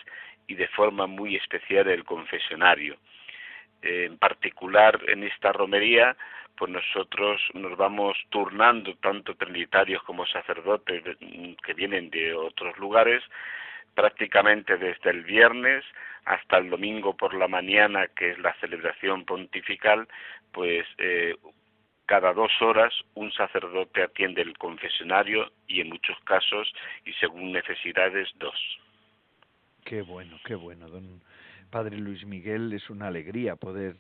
[0.47, 2.97] y de forma muy especial el confesionario
[3.81, 6.15] en particular en esta romería,
[6.57, 11.03] pues nosotros nos vamos turnando tanto trinitarios como sacerdotes
[11.63, 13.23] que vienen de otros lugares,
[13.95, 15.85] prácticamente desde el viernes
[16.25, 20.07] hasta el domingo por la mañana, que es la celebración pontifical,
[20.51, 21.35] pues eh,
[22.05, 26.71] cada dos horas un sacerdote atiende el confesionario y en muchos casos
[27.05, 28.59] y según necesidades dos.
[29.85, 31.21] Qué bueno, qué bueno, don
[31.69, 33.95] Padre Luis Miguel, es una alegría poder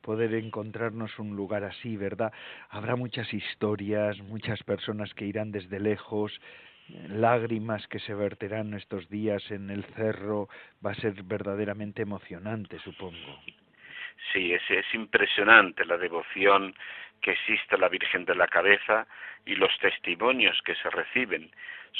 [0.00, 2.32] poder encontrarnos un lugar así, ¿verdad?
[2.70, 6.32] Habrá muchas historias, muchas personas que irán desde lejos,
[7.08, 10.48] lágrimas que se verterán estos días en el cerro,
[10.84, 13.40] va a ser verdaderamente emocionante, supongo.
[14.32, 16.74] Sí, es, es impresionante la devoción
[17.20, 19.06] que existe a la Virgen de la Cabeza
[19.44, 21.50] y los testimonios que se reciben,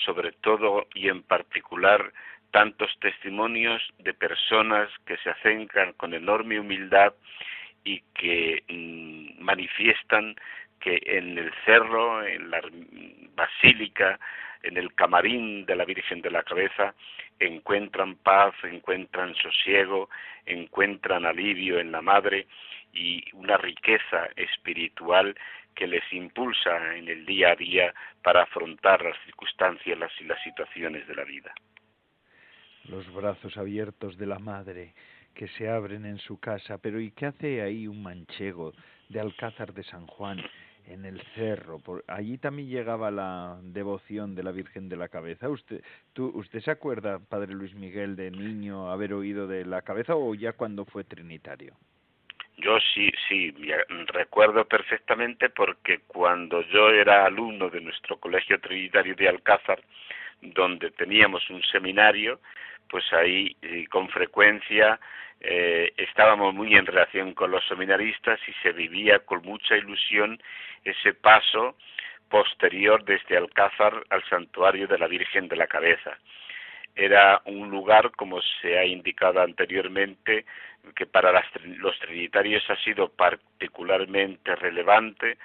[0.04, 2.12] sobre todo y en particular
[2.50, 7.12] tantos testimonios de personas que se acercan con enorme humildad
[7.84, 10.34] y que mm, manifiestan
[10.80, 12.60] que en el cerro, en la
[13.34, 14.18] basílica,
[14.62, 16.94] en el camarín de la Virgen de la Cabeza,
[17.38, 20.08] encuentran paz, encuentran sosiego,
[20.46, 22.46] encuentran alivio en la Madre
[22.92, 25.36] y una riqueza espiritual
[25.74, 31.06] que les impulsa en el día a día para afrontar las circunstancias y las situaciones
[31.06, 31.54] de la vida
[32.88, 34.94] los brazos abiertos de la madre
[35.34, 38.72] que se abren en su casa, pero ¿y qué hace ahí un manchego
[39.08, 40.42] de Alcázar de San Juan
[40.86, 41.78] en el cerro?
[41.78, 45.48] Por, allí también llegaba la devoción de la Virgen de la Cabeza.
[45.48, 50.16] ¿Usted, tú, ¿Usted se acuerda, Padre Luis Miguel, de niño haber oído de la cabeza
[50.16, 51.74] o ya cuando fue trinitario?
[52.56, 53.54] Yo sí, sí,
[54.08, 59.80] recuerdo perfectamente porque cuando yo era alumno de nuestro colegio trinitario de Alcázar,
[60.40, 62.40] donde teníamos un seminario,
[62.88, 63.56] pues ahí
[63.90, 64.98] con frecuencia
[65.40, 70.40] eh, estábamos muy en relación con los seminaristas y se vivía con mucha ilusión
[70.84, 71.76] ese paso
[72.28, 76.18] posterior desde Alcázar al santuario de la Virgen de la Cabeza.
[77.00, 80.44] Era un lugar, como se ha indicado anteriormente,
[80.96, 81.30] que para
[81.76, 85.38] los trinitarios ha sido particularmente relevante,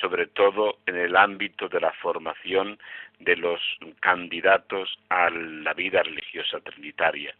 [0.00, 2.78] sobre todo en el ámbito de la formación
[3.18, 3.60] de los
[3.98, 7.34] candidatos a la vida religiosa trinitaria.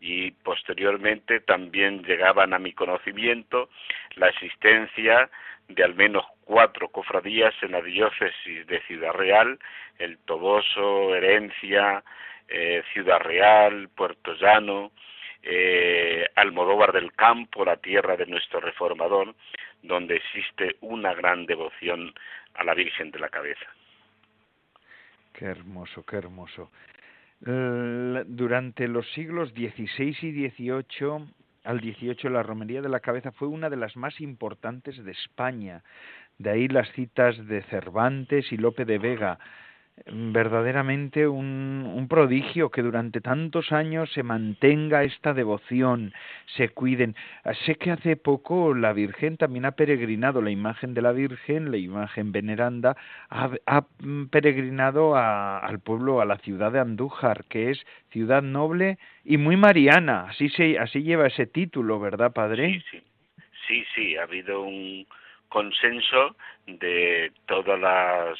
[0.00, 3.68] Y posteriormente también llegaban a mi conocimiento
[4.16, 5.28] la existencia
[5.68, 9.58] de al menos cuatro cofradías en la diócesis de Ciudad Real,
[9.98, 12.02] el Toboso, Herencia,
[12.48, 14.92] eh, Ciudad Real, Puerto Llano,
[15.42, 19.34] eh, Almodóvar del Campo, la tierra de nuestro reformador,
[19.82, 22.12] donde existe una gran devoción
[22.54, 23.66] a la Virgen de la Cabeza.
[25.32, 26.70] Qué hermoso, qué hermoso.
[27.40, 31.26] Durante los siglos XVI y XVIII
[31.64, 35.82] al XVIII la romería de la cabeza fue una de las más importantes de España.
[36.38, 39.38] De ahí las citas de Cervantes y Lope de Vega
[40.06, 46.12] verdaderamente un, prodigio que durante tantos años se mantenga esta devoción,
[46.56, 47.16] se cuiden.
[47.64, 51.78] Sé que hace poco la Virgen también ha peregrinado, la imagen de la Virgen, la
[51.78, 52.96] imagen veneranda,
[53.30, 53.86] ha, ha
[54.30, 59.56] peregrinado a, al pueblo, a la ciudad de Andújar, que es ciudad noble y muy
[59.56, 60.26] mariana.
[60.28, 62.74] Así, se, así lleva ese título, ¿verdad, Padre?
[62.74, 63.02] Sí, sí.
[63.66, 65.06] Sí, sí, ha habido un
[65.48, 68.38] consenso de todas las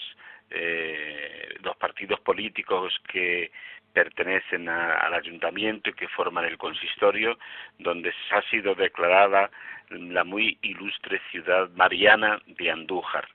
[0.55, 3.51] eh, los partidos políticos que
[3.93, 7.39] pertenecen al ayuntamiento y que forman el consistorio,
[7.79, 9.51] donde ha sido declarada
[9.91, 13.29] la muy ilustre ciudad mariana de Andújar.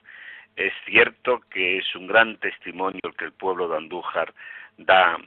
[0.56, 4.34] Es cierto que es un gran testimonio que el pueblo de Andújar
[4.76, 5.18] da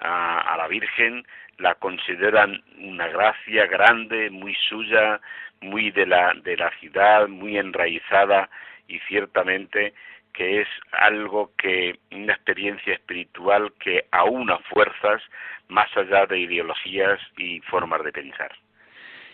[0.00, 1.26] a, a la Virgen,
[1.58, 5.20] la consideran una gracia grande, muy suya,
[5.60, 8.50] muy de la, de la ciudad, muy enraizada
[8.88, 9.94] y ciertamente
[10.34, 15.22] que es algo que, una experiencia espiritual que aúna fuerzas
[15.68, 18.52] más allá de ideologías y formas de pensar.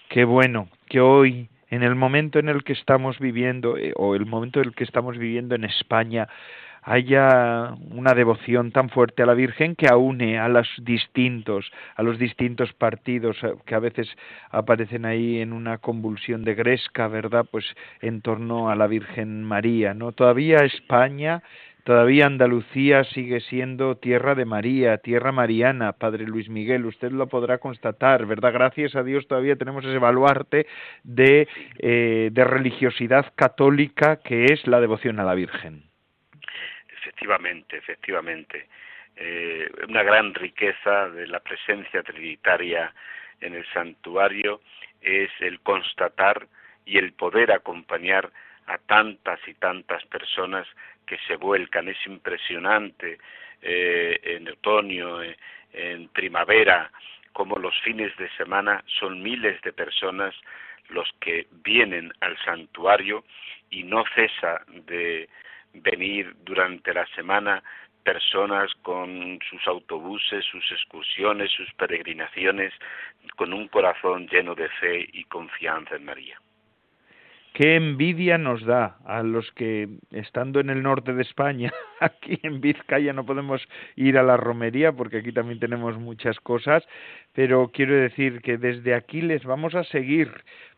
[0.09, 4.27] Qué bueno que hoy, en el momento en el que estamos viviendo, eh, o el
[4.27, 6.29] momento en el que estamos viviendo en España,
[6.91, 12.19] haya una devoción tan fuerte a la Virgen que aúne a los distintos, a los
[12.19, 14.09] distintos partidos eh, que a veces
[14.51, 17.47] aparecen ahí en una convulsión de gresca, ¿verdad?
[17.49, 17.65] Pues
[18.01, 20.11] en torno a la Virgen María, ¿no?
[20.11, 21.45] Todavía España
[21.85, 27.57] Todavía Andalucía sigue siendo tierra de María, tierra mariana, Padre Luis Miguel, usted lo podrá
[27.57, 28.53] constatar, ¿verdad?
[28.53, 30.67] Gracias a Dios todavía tenemos ese baluarte
[31.05, 31.49] de,
[31.79, 35.90] eh, de religiosidad católica que es la devoción a la Virgen.
[37.01, 38.67] Efectivamente, efectivamente.
[39.17, 42.93] Eh, una gran riqueza de la presencia trinitaria
[43.41, 44.61] en el santuario
[45.01, 46.47] es el constatar
[46.85, 48.31] y el poder acompañar
[48.67, 50.67] a tantas y tantas personas
[51.07, 51.89] que se vuelcan.
[51.89, 53.19] Es impresionante
[53.63, 55.37] eh, en otoño, eh,
[55.73, 56.91] en primavera,
[57.33, 60.35] como los fines de semana son miles de personas
[60.91, 63.25] los que vienen al santuario
[63.71, 65.29] y no cesa de
[65.75, 67.63] venir durante la semana
[68.03, 72.73] personas con sus autobuses, sus excursiones, sus peregrinaciones,
[73.37, 76.41] con un corazón lleno de fe y confianza en María.
[77.53, 82.61] Qué envidia nos da a los que, estando en el norte de España, aquí en
[82.61, 86.87] Vizcaya no podemos ir a la romería porque aquí también tenemos muchas cosas,
[87.35, 90.31] pero quiero decir que desde aquí les vamos a seguir,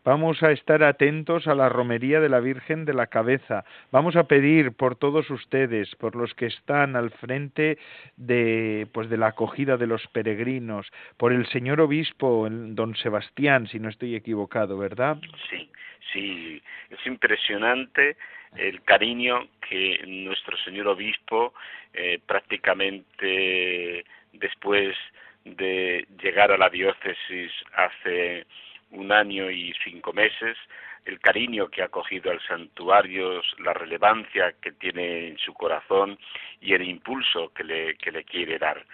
[0.03, 4.25] vamos a estar atentos a la romería de la Virgen de la Cabeza, vamos a
[4.25, 7.77] pedir por todos ustedes, por los que están al frente
[8.17, 13.79] de, pues de la acogida de los peregrinos, por el señor obispo, don Sebastián, si
[13.79, 15.17] no estoy equivocado, ¿verdad?
[15.49, 15.69] Sí
[16.11, 18.17] Sí, es impresionante
[18.55, 21.53] el cariño que nuestro señor obispo
[21.93, 24.95] eh, prácticamente después
[25.45, 28.45] de llegar a la diócesis hace
[28.91, 30.57] un año y cinco meses,
[31.05, 36.17] el cariño que ha cogido al santuario, la relevancia que tiene en su corazón
[36.61, 38.85] y el impulso que le, que le quiere dar.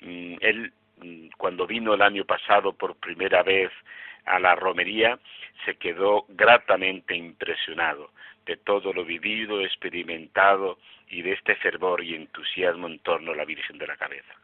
[0.00, 3.70] Mm, él, mm, cuando vino el año pasado por primera vez
[4.24, 5.18] a la romería,
[5.64, 8.10] se quedó gratamente impresionado
[8.46, 13.44] de todo lo vivido, experimentado y de este fervor y entusiasmo en torno a la
[13.44, 14.34] Virgen de la Cabeza.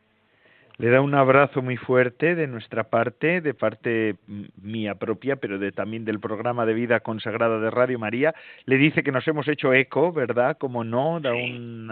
[0.78, 4.14] Le da un abrazo muy fuerte de nuestra parte, de parte
[4.62, 8.32] mía propia, pero de, también del programa de vida consagrada de Radio María.
[8.64, 10.56] Le dice que nos hemos hecho eco, ¿verdad?
[10.56, 11.90] Como no, de, un,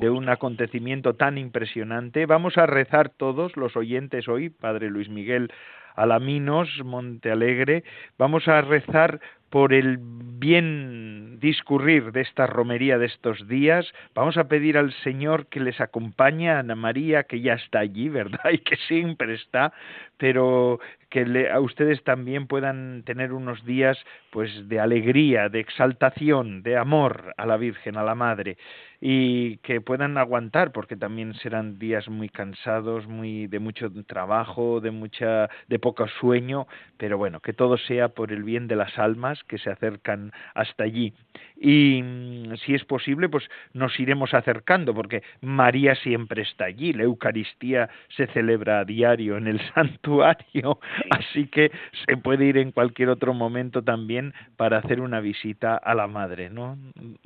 [0.00, 2.26] de un acontecimiento tan impresionante.
[2.26, 5.50] Vamos a rezar todos los oyentes hoy, Padre Luis Miguel
[5.96, 7.82] Alaminos, Monte Alegre.
[8.18, 13.86] Vamos a rezar por el bien discurrir de esta romería de estos días.
[14.14, 18.08] Vamos a pedir al Señor que les acompañe a Ana María, que ya está allí,
[18.08, 18.50] ¿verdad?
[18.52, 19.72] Y que siempre está,
[20.16, 20.80] pero
[21.10, 23.98] que a ustedes también puedan tener unos días
[24.30, 28.58] pues de alegría, de exaltación, de amor a la Virgen, a la Madre
[29.00, 34.90] y que puedan aguantar porque también serán días muy cansados, muy de mucho trabajo, de
[34.90, 39.42] mucha de poco sueño, pero bueno, que todo sea por el bien de las almas
[39.44, 41.12] que se acercan hasta allí.
[41.56, 47.04] Y mm, si es posible, pues nos iremos acercando porque María siempre está allí, la
[47.04, 50.80] Eucaristía se celebra a diario en el santuario,
[51.10, 51.70] así que
[52.06, 56.50] se puede ir en cualquier otro momento también para hacer una visita a la madre,
[56.50, 56.76] ¿no?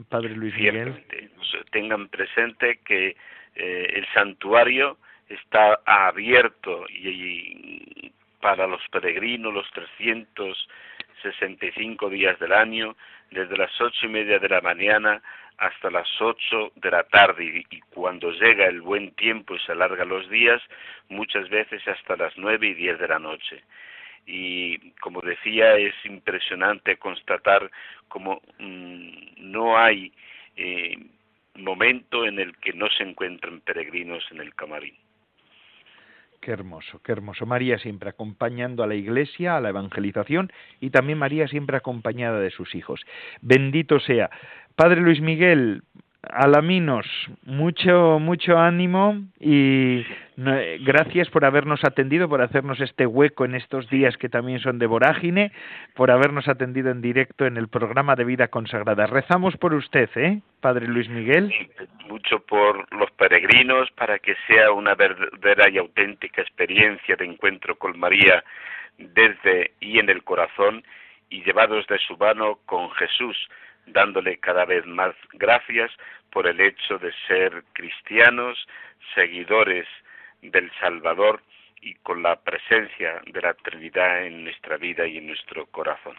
[0.08, 1.02] Padre Luis Miguel
[1.70, 3.16] tengan presente que
[3.54, 4.96] eh, el santuario
[5.28, 12.96] está abierto y, para los peregrinos los 365 días del año,
[13.30, 15.22] desde las ocho y media de la mañana
[15.58, 20.08] hasta las ocho de la tarde y, cuando llega el buen tiempo y se alargan
[20.08, 20.60] los días,
[21.08, 23.62] muchas veces hasta las nueve y diez de la noche.
[24.26, 27.70] Y como decía, es impresionante constatar
[28.08, 30.12] como mm, no hay
[30.56, 30.96] eh,
[31.54, 34.94] momento en el que no se encuentran peregrinos en el camarín.
[36.40, 37.46] Qué hermoso, qué hermoso.
[37.46, 42.50] María siempre acompañando a la iglesia, a la evangelización y también María siempre acompañada de
[42.50, 43.00] sus hijos.
[43.42, 44.28] Bendito sea.
[44.74, 45.84] Padre Luis Miguel,
[46.30, 47.06] Alaminos,
[47.44, 50.06] mucho, mucho ánimo y
[50.80, 54.86] gracias por habernos atendido, por hacernos este hueco en estos días que también son de
[54.86, 55.50] vorágine,
[55.94, 59.06] por habernos atendido en directo en el programa de vida consagrada.
[59.06, 61.52] Rezamos por usted, ¿eh, Padre Luis Miguel?
[62.08, 67.98] mucho por los peregrinos para que sea una verdadera y auténtica experiencia de encuentro con
[67.98, 68.44] María
[68.98, 70.84] desde y en el corazón
[71.30, 73.36] y llevados de su mano con Jesús
[73.86, 75.90] dándole cada vez más gracias
[76.30, 78.66] por el hecho de ser cristianos,
[79.14, 79.86] seguidores
[80.40, 81.42] del Salvador
[81.80, 86.16] y con la presencia de la Trinidad en nuestra vida y en nuestro corazón.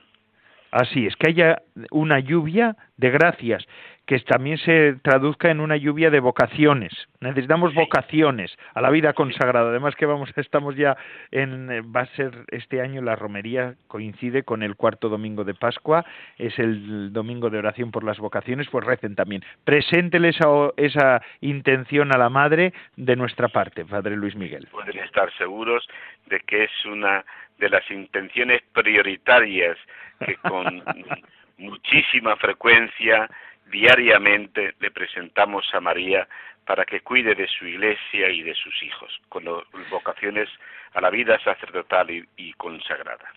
[0.72, 1.62] Así es, que haya
[1.92, 3.64] una lluvia de gracias,
[4.06, 6.92] que también se traduzca en una lluvia de vocaciones.
[7.22, 9.70] Necesitamos vocaciones a la vida consagrada.
[9.70, 10.98] Además que vamos, estamos ya
[11.32, 16.06] en, va a ser este año la romería coincide con el cuarto domingo de Pascua,
[16.38, 19.44] es el domingo de oración por las vocaciones, pues recen también.
[19.64, 20.48] Preséntele esa,
[20.78, 24.68] esa intención a la Madre de nuestra parte, Padre Luis Miguel.
[24.72, 25.88] Pueden estar seguros
[26.26, 27.24] de que es una
[27.58, 29.78] de las intenciones prioritarias
[30.26, 30.84] que con
[31.58, 33.30] muchísima frecuencia,
[33.72, 36.28] diariamente, le presentamos a María
[36.66, 39.46] para que cuide de su iglesia y de sus hijos, con
[39.90, 40.50] vocaciones
[40.94, 43.34] a la vida sacerdotal y, consagrada.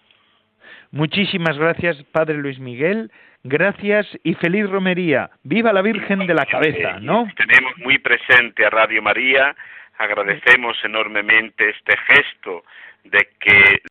[0.91, 3.11] Muchísimas gracias, Padre Luis Miguel.
[3.43, 5.31] Gracias y feliz romería.
[5.43, 7.29] Viva la Virgen de la Cabeza, ¿no?
[7.37, 9.55] Tenemos muy presente a Radio María.
[9.99, 12.65] Agradecemos enormemente este gesto
[13.05, 13.83] de que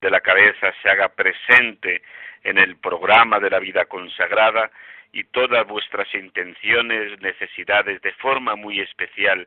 [0.00, 2.02] de la cabeza se haga presente
[2.44, 4.70] en el programa de la vida consagrada
[5.12, 9.46] y todas vuestras intenciones, necesidades, de forma muy especial,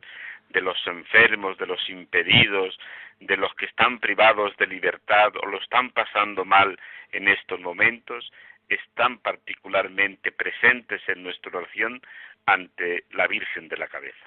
[0.50, 2.78] de los enfermos, de los impedidos,
[3.20, 6.78] de los que están privados de libertad o lo están pasando mal
[7.12, 8.32] en estos momentos,
[8.68, 12.02] están particularmente presentes en nuestra oración
[12.46, 14.26] ante la Virgen de la Cabeza.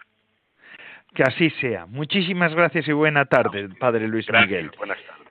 [1.14, 1.86] Que así sea.
[1.86, 4.70] Muchísimas gracias y buena tarde, Padre Luis Miguel.
[4.76, 5.23] Buenas tardes.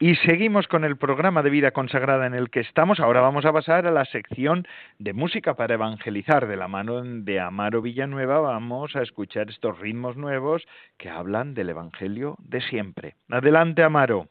[0.00, 3.00] Y seguimos con el programa de vida consagrada en el que estamos.
[3.00, 4.64] Ahora vamos a pasar a la sección
[5.00, 6.46] de música para evangelizar.
[6.46, 10.62] De la mano de Amaro Villanueva vamos a escuchar estos ritmos nuevos
[10.98, 13.16] que hablan del Evangelio de siempre.
[13.28, 14.28] Adelante, Amaro.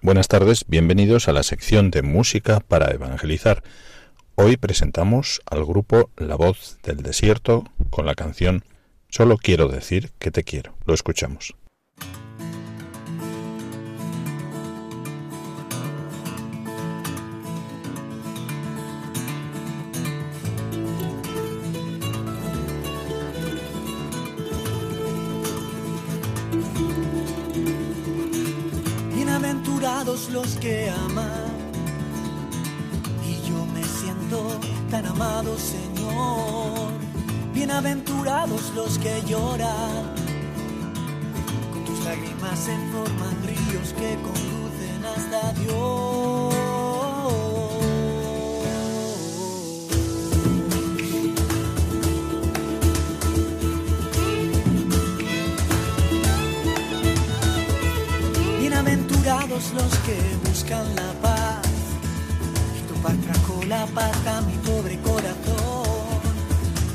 [0.00, 3.62] Buenas tardes, bienvenidos a la sección de música para evangelizar.
[4.40, 8.62] Hoy presentamos al grupo La Voz del Desierto con la canción
[9.08, 10.76] Solo quiero decir que te quiero.
[10.86, 11.56] Lo escuchamos.
[35.18, 36.92] Amado Señor.
[37.52, 40.14] Bienaventurados los que lloran,
[41.72, 46.54] con tus lágrimas se forman ríos que conducen hasta Dios.
[58.60, 61.17] Bienaventurados los que buscan la
[63.68, 65.84] la paz a mi pobre corazón.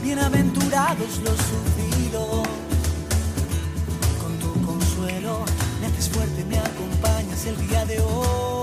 [0.02, 2.48] Bienaventurados los sufridos,
[4.20, 5.46] con tu consuelo
[5.80, 8.63] me haces fuerte, me acompañas el día de hoy.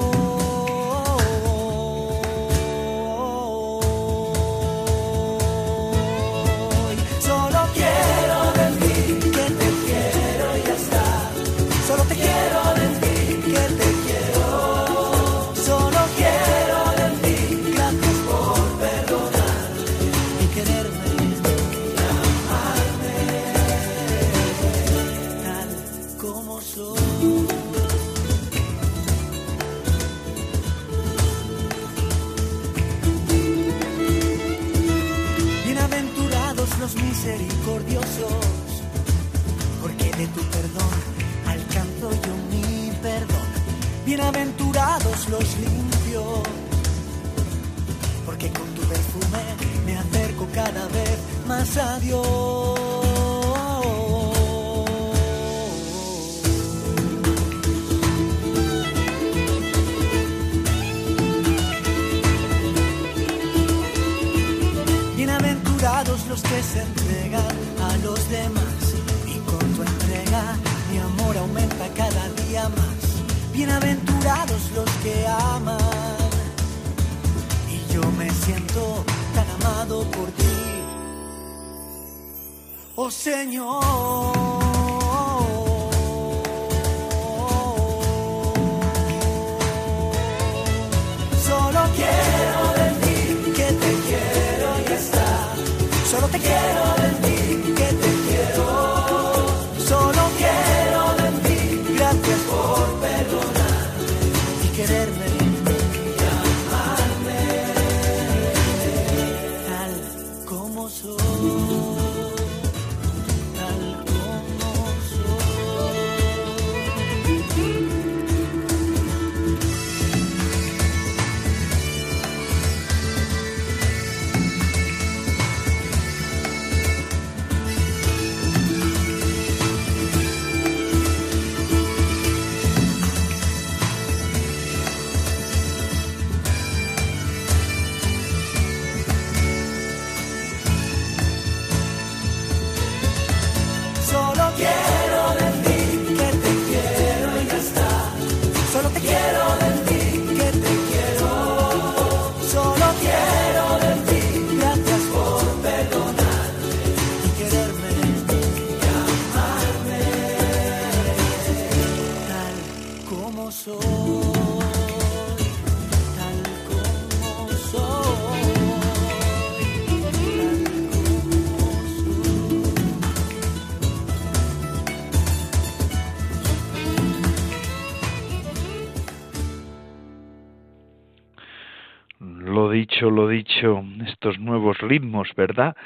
[184.07, 185.77] Estos nuevos ritmos, ¿verdad?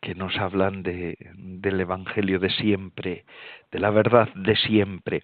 [0.00, 3.24] Que nos hablan de, del Evangelio de siempre,
[3.70, 5.22] de la verdad de siempre.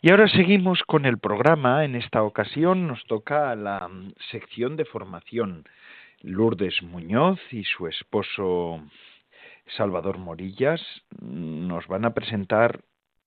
[0.00, 1.84] Y ahora seguimos con el programa.
[1.84, 3.88] En esta ocasión nos toca la
[4.30, 5.64] sección de formación.
[6.22, 8.80] Lourdes Muñoz y su esposo
[9.76, 10.80] Salvador Morillas
[11.20, 12.80] nos van a presentar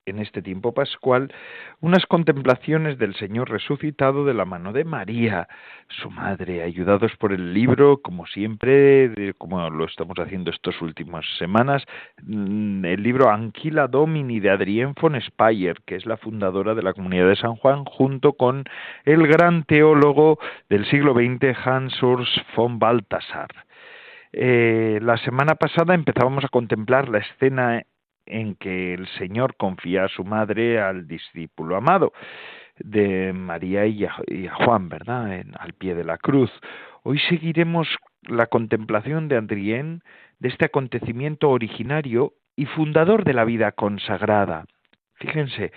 [0.06, 1.32] en este tiempo pascual
[1.80, 5.48] unas contemplaciones del Señor resucitado de la mano de María,
[5.88, 11.84] su madre, ayudados por el libro, como siempre, como lo estamos haciendo estas últimas semanas,
[12.22, 16.92] mm, el libro Anquila Domini de Adrienne von Speyer, que es la fundadora de la
[16.92, 18.64] Comunidad de San Juan, junto con
[19.04, 20.38] el gran teólogo
[20.68, 23.48] del siglo XX, Hans Urs von Balthasar.
[24.32, 27.82] Eh, la semana pasada empezábamos a contemplar la escena
[28.26, 32.12] en que el Señor confía a su madre al discípulo amado
[32.78, 34.14] de María y a,
[34.54, 35.42] Juan, ¿verdad?
[35.58, 36.50] al pie de la cruz.
[37.02, 37.88] Hoy seguiremos
[38.22, 40.02] la contemplación de Adrien
[40.38, 44.64] de este acontecimiento originario y fundador de la vida consagrada.
[45.14, 45.72] Fíjense,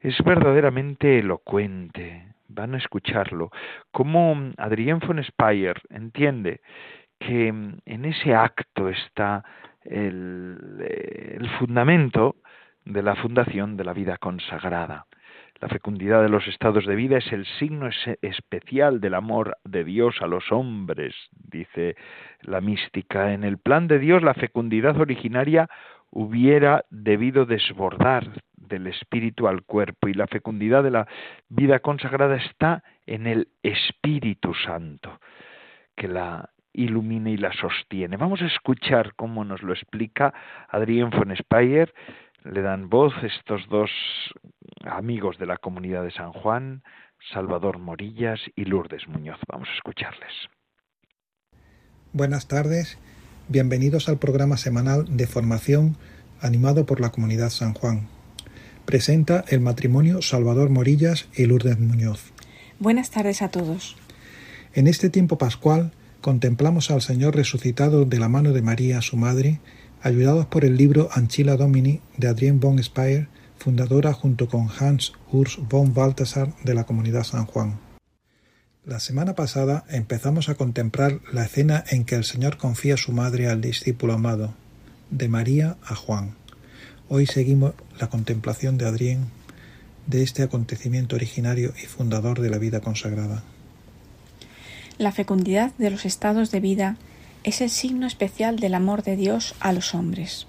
[0.00, 2.26] es verdaderamente elocuente.
[2.48, 3.50] Van a escucharlo.
[3.92, 6.60] Cómo Adrien von Speyer entiende
[7.18, 9.44] que en ese acto está
[9.84, 10.58] el,
[11.38, 12.36] el fundamento
[12.84, 15.06] de la fundación de la vida consagrada.
[15.60, 17.88] La fecundidad de los estados de vida es el signo
[18.20, 21.94] especial del amor de Dios a los hombres, dice
[22.40, 23.32] la mística.
[23.32, 25.68] En el plan de Dios la fecundidad originaria
[26.10, 31.06] hubiera debido desbordar del espíritu al cuerpo y la fecundidad de la
[31.48, 35.20] vida consagrada está en el Espíritu Santo,
[35.94, 38.16] que la ilumina y la sostiene.
[38.16, 40.32] Vamos a escuchar cómo nos lo explica
[40.68, 41.92] Adrián von Speyer.
[42.44, 43.90] Le dan voz estos dos
[44.84, 46.82] amigos de la comunidad de San Juan,
[47.32, 49.38] Salvador Morillas y Lourdes Muñoz.
[49.48, 50.32] Vamos a escucharles.
[52.12, 52.98] Buenas tardes,
[53.48, 55.96] bienvenidos al programa semanal de formación
[56.40, 58.08] animado por la comunidad San Juan.
[58.84, 62.32] Presenta el matrimonio Salvador Morillas y Lourdes Muñoz.
[62.80, 63.96] Buenas tardes a todos.
[64.74, 65.92] En este tiempo pascual
[66.22, 69.60] contemplamos al Señor resucitado de la mano de María, su madre,
[70.00, 75.58] ayudados por el libro Anchila Domini de Adrienne von Speyer, fundadora junto con Hans Urs
[75.68, 77.78] von Balthasar de la Comunidad San Juan.
[78.84, 83.48] La semana pasada empezamos a contemplar la escena en que el Señor confía su madre
[83.48, 84.54] al discípulo amado,
[85.10, 86.36] de María a Juan.
[87.08, 89.26] Hoy seguimos la contemplación de Adrienne
[90.06, 93.42] de este acontecimiento originario y fundador de la vida consagrada.
[94.98, 96.96] La fecundidad de los estados de vida
[97.44, 100.46] es el signo especial del amor de Dios a los hombres.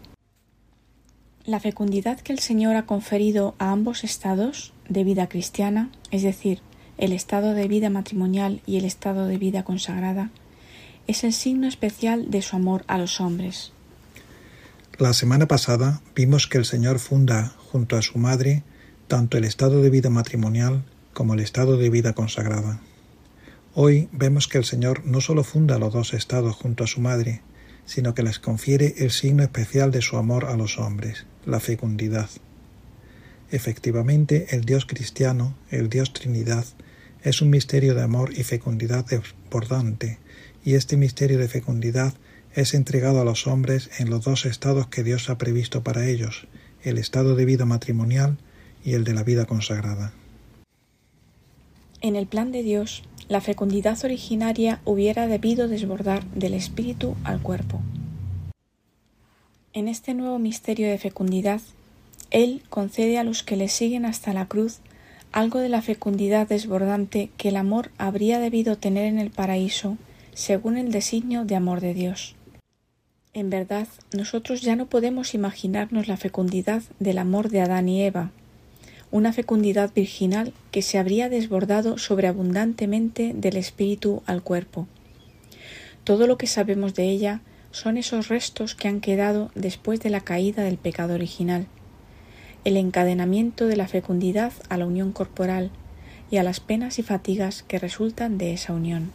[1.46, 6.62] La fecundidad que el Señor ha conferido a ambos estados de vida cristiana, es decir,
[6.98, 10.30] el estado de vida matrimonial y el estado de vida consagrada,
[11.08, 13.74] es el signo especial de su amor a los hombres.
[15.00, 18.64] La semana pasada vimos que el Señor funda junto a su madre
[19.08, 20.84] tanto el estado de vida matrimonial
[21.14, 22.80] como el estado de vida consagrada.
[23.76, 27.42] Hoy vemos que el Señor no solo funda los dos estados junto a su madre,
[27.86, 32.30] sino que les confiere el signo especial de su amor a los hombres, la fecundidad.
[33.50, 36.66] Efectivamente, el Dios cristiano, el Dios Trinidad,
[37.24, 40.20] es un misterio de amor y fecundidad desbordante,
[40.64, 42.14] y este misterio de fecundidad
[42.54, 46.48] es entregado a los hombres en los dos estados que Dios ha previsto para ellos,
[46.84, 48.38] el estado de vida matrimonial
[48.86, 50.14] y el de la vida consagrada.
[52.02, 53.02] En el plan de Dios,
[53.34, 57.82] la fecundidad originaria hubiera debido desbordar del espíritu al cuerpo.
[59.74, 61.60] En este nuevo misterio de fecundidad,
[62.30, 64.82] Él concede a los que le siguen hasta la cruz
[65.32, 69.98] algo de la fecundidad desbordante que el amor habría debido tener en el paraíso
[70.36, 72.36] según el designio de amor de Dios.
[73.34, 78.30] En verdad, nosotros ya no podemos imaginarnos la fecundidad del amor de Adán y Eva,
[79.14, 84.88] una fecundidad virginal que se habría desbordado sobreabundantemente del espíritu al cuerpo.
[86.04, 90.22] Todo lo que sabemos de ella son esos restos que han quedado después de la
[90.22, 91.68] caída del pecado original,
[92.66, 95.70] el encadenamiento de la fecundidad a la unión corporal
[96.32, 99.12] y a las penas y fatigas que resultan de esa unión.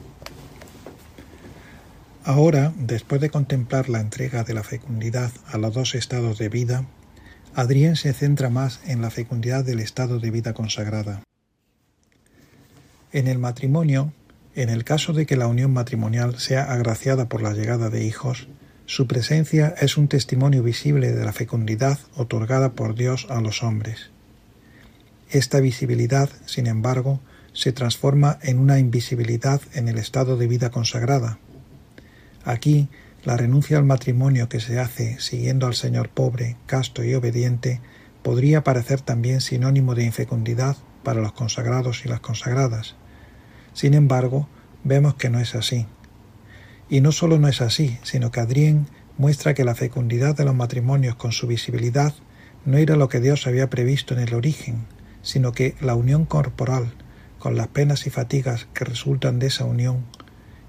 [2.23, 6.85] Ahora, después de contemplar la entrega de la fecundidad a los dos estados de vida,
[7.59, 11.25] Adrián se centra más en la fecundidad del estado de vida consagrada.
[13.11, 14.13] En el matrimonio,
[14.55, 18.47] en el caso de que la unión matrimonial sea agraciada por la llegada de hijos,
[18.87, 24.13] su presencia es un testimonio visible de la fecundidad otorgada por Dios a los hombres.
[25.29, 27.19] Esta visibilidad, sin embargo,
[27.55, 31.41] se transforma en una invisibilidad en el estado de vida consagrada.
[32.45, 32.89] Aquí,
[33.29, 37.83] la renuncia al matrimonio que se hace siguiendo al Señor pobre, casto y obediente
[38.23, 42.97] podría parecer también sinónimo de infecundidad para los consagrados y las consagradas.
[43.75, 44.49] Sin embargo,
[44.83, 45.85] vemos que no es así.
[46.89, 48.87] Y no solo no es así, sino que Adrien
[49.19, 52.15] muestra que la fecundidad de los matrimonios con su visibilidad
[52.65, 54.87] no era lo que Dios había previsto en el origen,
[55.21, 56.95] sino que la unión corporal,
[57.39, 60.07] con las penas y fatigas que resultan de esa unión,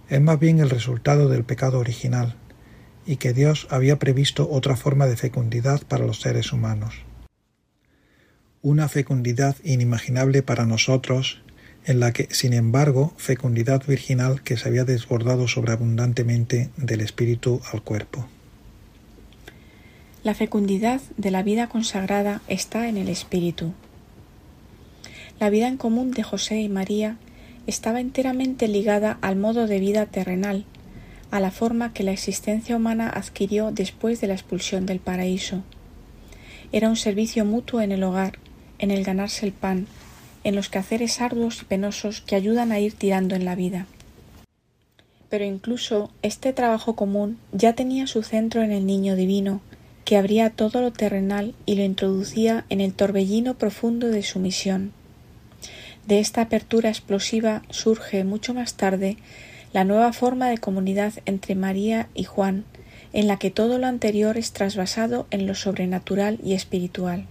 [0.09, 2.35] es más bien el resultado del pecado original,
[3.09, 6.93] y que Dios había previsto otra forma de fecundidad para los seres humanos.
[8.61, 11.41] Una fecundidad inimaginable para nosotros,
[11.85, 17.81] en la que, sin embargo, fecundidad virginal que se había desbordado sobreabundantemente del espíritu al
[17.81, 18.27] cuerpo.
[20.23, 23.73] La fecundidad de la vida consagrada está en el espíritu.
[25.39, 27.17] La vida en común de José y María
[27.65, 30.65] estaba enteramente ligada al modo de vida terrenal,
[31.31, 35.63] a la forma que la existencia humana adquirió después de la expulsión del paraíso.
[36.71, 38.39] Era un servicio mutuo en el hogar,
[38.79, 39.87] en el ganarse el pan,
[40.43, 43.85] en los quehaceres arduos y penosos que ayudan a ir tirando en la vida.
[45.29, 49.61] Pero incluso este trabajo común ya tenía su centro en el niño divino,
[50.05, 54.91] que abría todo lo terrenal y lo introducía en el torbellino profundo de su misión.
[56.07, 59.17] De esta apertura explosiva surge mucho más tarde
[59.71, 62.65] la nueva forma de comunidad entre María y Juan,
[63.13, 67.25] en la que todo lo anterior es trasvasado en lo sobrenatural y espiritual.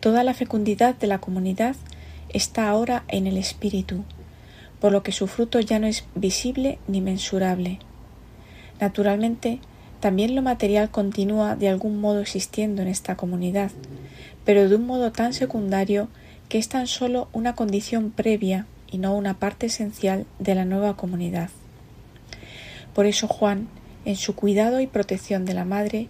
[0.00, 1.76] Toda la fecundidad de la comunidad
[2.28, 4.04] está ahora en el espíritu,
[4.80, 7.80] por lo que su fruto ya no es visible ni mensurable.
[8.80, 9.58] Naturalmente,
[10.00, 13.70] también lo material continúa de algún modo existiendo en esta comunidad,
[14.44, 16.08] pero de un modo tan secundario
[16.48, 20.96] que es tan solo una condición previa y no una parte esencial de la nueva
[20.96, 21.50] comunidad.
[22.94, 23.68] Por eso Juan,
[24.04, 26.08] en su cuidado y protección de la madre,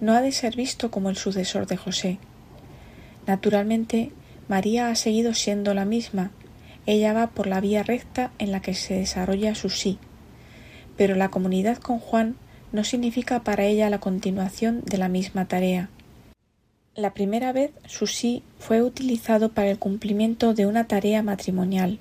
[0.00, 2.18] no ha de ser visto como el sucesor de José.
[3.26, 4.12] Naturalmente,
[4.48, 6.30] María ha seguido siendo la misma,
[6.86, 9.98] ella va por la vía recta en la que se desarrolla su sí,
[10.96, 12.36] pero la comunidad con Juan
[12.72, 15.90] no significa para ella la continuación de la misma tarea.
[16.94, 22.00] La primera vez su sí fue utilizado para el cumplimiento de una tarea matrimonial.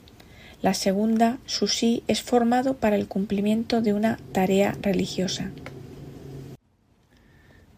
[0.61, 5.51] La segunda, su sí es formado para el cumplimiento de una tarea religiosa.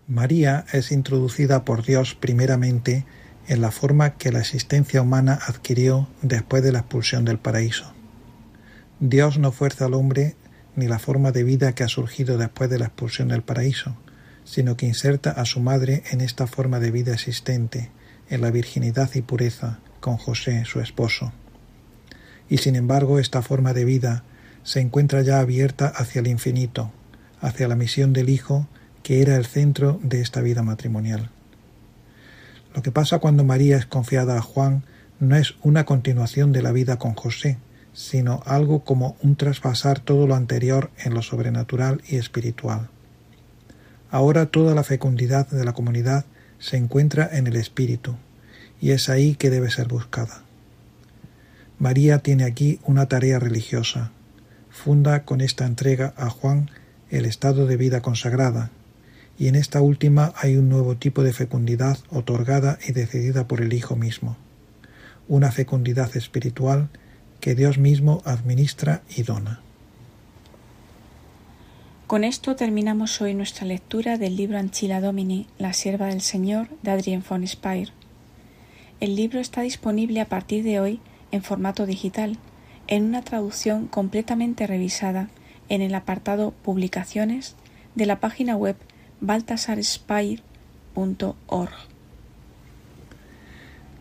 [0.08, 3.06] María es introducida por Dios primeramente
[3.48, 7.94] en la forma que la existencia humana adquirió después de la expulsión del paraíso.
[9.00, 10.36] Dios no fuerza al hombre
[10.76, 13.96] ni la forma de vida que ha surgido después de la expulsión del paraíso,
[14.44, 17.92] sino que inserta a su madre en esta forma de vida existente,
[18.30, 21.32] en la virginidad y pureza, con José, su esposo.
[22.52, 24.26] Y sin embargo, esta forma de vida
[24.64, 26.92] se encuentra ya abierta hacia el infinito,
[27.40, 28.68] hacia la misión del Hijo,
[29.04, 31.30] que era el centro de esta vida matrimonial.
[32.76, 34.84] Lo que pasa cuando María es confiada a Juan
[35.22, 37.58] no es una continuación de la vida con José,
[37.94, 42.90] sino algo como un traspasar todo lo anterior en lo sobrenatural y espiritual.
[44.10, 46.26] Ahora toda la fecundidad de la comunidad
[46.60, 48.18] se encuentra en el espíritu,
[48.82, 50.44] y es ahí que debe ser buscada.
[51.82, 54.12] María tiene aquí una tarea religiosa.
[54.70, 56.70] Funda con esta entrega a Juan
[57.10, 58.70] el estado de vida consagrada,
[59.40, 63.74] y en esta última hay un nuevo tipo de fecundidad otorgada y decidida por el
[63.74, 64.38] Hijo mismo,
[65.28, 66.90] una fecundidad espiritual
[67.40, 69.60] que Dios mismo administra y dona.
[72.06, 76.92] Con esto terminamos hoy nuestra lectura del libro Anchila Domini, La sierva del Señor, de
[76.92, 77.90] Adrien von Speyer.
[79.00, 81.02] El libro está disponible a partir de hoy
[81.32, 82.38] en formato digital,
[82.88, 85.30] en una traducción completamente revisada
[85.70, 87.56] en el apartado Publicaciones
[87.96, 88.76] de la página web
[89.22, 91.92] baltasarspire.org.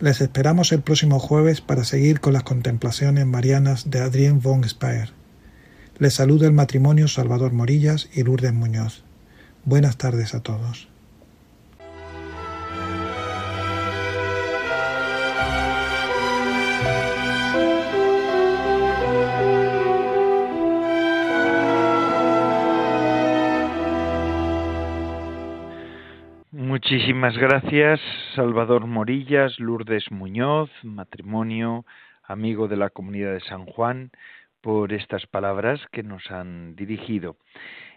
[0.01, 5.12] Les esperamos el próximo jueves para seguir con las contemplaciones marianas de Adrien von Speyer.
[5.99, 9.05] Les saluda el matrimonio Salvador Morillas y Lourdes Muñoz.
[9.66, 10.89] Buenas tardes a todos.
[27.01, 27.98] Muchísimas gracias,
[28.34, 31.86] Salvador Morillas, Lourdes Muñoz, matrimonio,
[32.24, 34.11] amigo de la comunidad de San Juan,
[34.61, 37.36] por estas palabras que nos han dirigido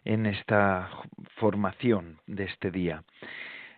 [0.05, 0.89] en esta
[1.35, 3.03] formación de este día.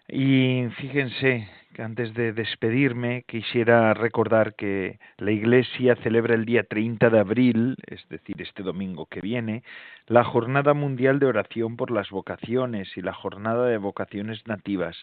[0.08, 1.50] Y fíjense
[1.80, 8.08] antes de despedirme quisiera recordar que la Iglesia celebra el día 30 de abril, es
[8.10, 9.64] decir, este domingo que viene,
[10.08, 14.98] la Jornada Mundial de Oración por las Vocaciones y la Jornada de Vocaciones Nativas.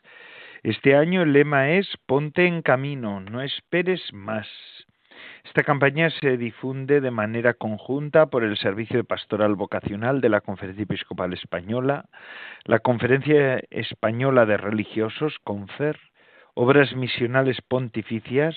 [0.62, 4.48] Este año el lema es Ponte en camino, no esperes más.
[5.44, 10.40] Esta campaña se difunde de manera conjunta por el Servicio de Pastoral Vocacional de la
[10.40, 12.06] Conferencia Episcopal Española,
[12.64, 15.98] la Conferencia Española de Religiosos, CONFER,
[16.54, 18.54] Obras Misionales Pontificias,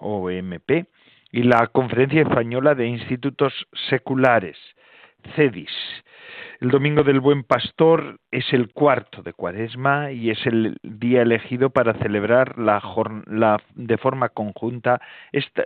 [0.00, 0.86] OMP,
[1.32, 3.52] y la Conferencia Española de Institutos
[3.88, 4.56] Seculares,
[5.36, 5.70] CEDIS.
[6.60, 11.70] El Domingo del Buen Pastor es el cuarto de Cuaresma y es el día elegido
[11.70, 15.00] para celebrar la, de forma conjunta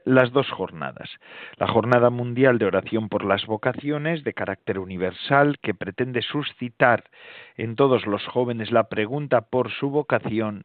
[0.05, 1.11] las dos jornadas.
[1.57, 7.05] La Jornada Mundial de Oración por las Vocaciones, de carácter universal, que pretende suscitar
[7.57, 10.64] en todos los jóvenes la pregunta por su vocación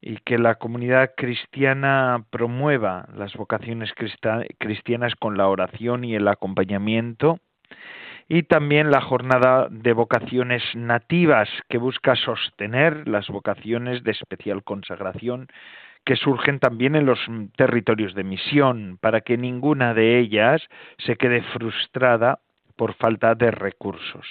[0.00, 3.92] y que la comunidad cristiana promueva las vocaciones
[4.58, 7.38] cristianas con la oración y el acompañamiento
[8.28, 15.48] y también la jornada de vocaciones nativas que busca sostener las vocaciones de especial consagración
[16.04, 17.18] que surgen también en los
[17.56, 20.62] territorios de misión, para que ninguna de ellas
[20.98, 22.38] se quede frustrada
[22.80, 24.26] por falta de recursos.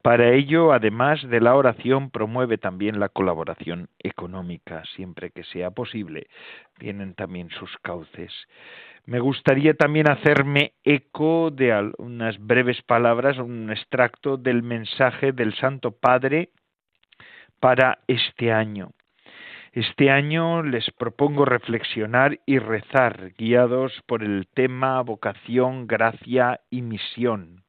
[0.00, 6.28] Para ello, además de la oración, promueve también la colaboración económica, siempre que sea posible.
[6.78, 8.32] Tienen también sus cauces.
[9.04, 15.90] Me gustaría también hacerme eco de unas breves palabras, un extracto del mensaje del Santo
[15.90, 16.48] Padre
[17.60, 18.92] para este año.
[19.72, 27.62] Este año les propongo reflexionar y rezar, guiados por el tema vocación, gracia y misión.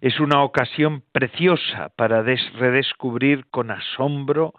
[0.00, 4.54] Es una ocasión preciosa para redescubrir con asombro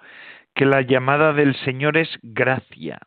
[0.53, 2.99] que la llamada del Señor es gracia,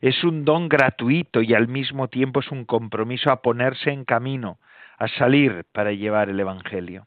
[0.00, 4.58] es un don gratuito y al mismo tiempo es un compromiso a ponerse en camino,
[4.98, 7.06] a salir para llevar el Evangelio.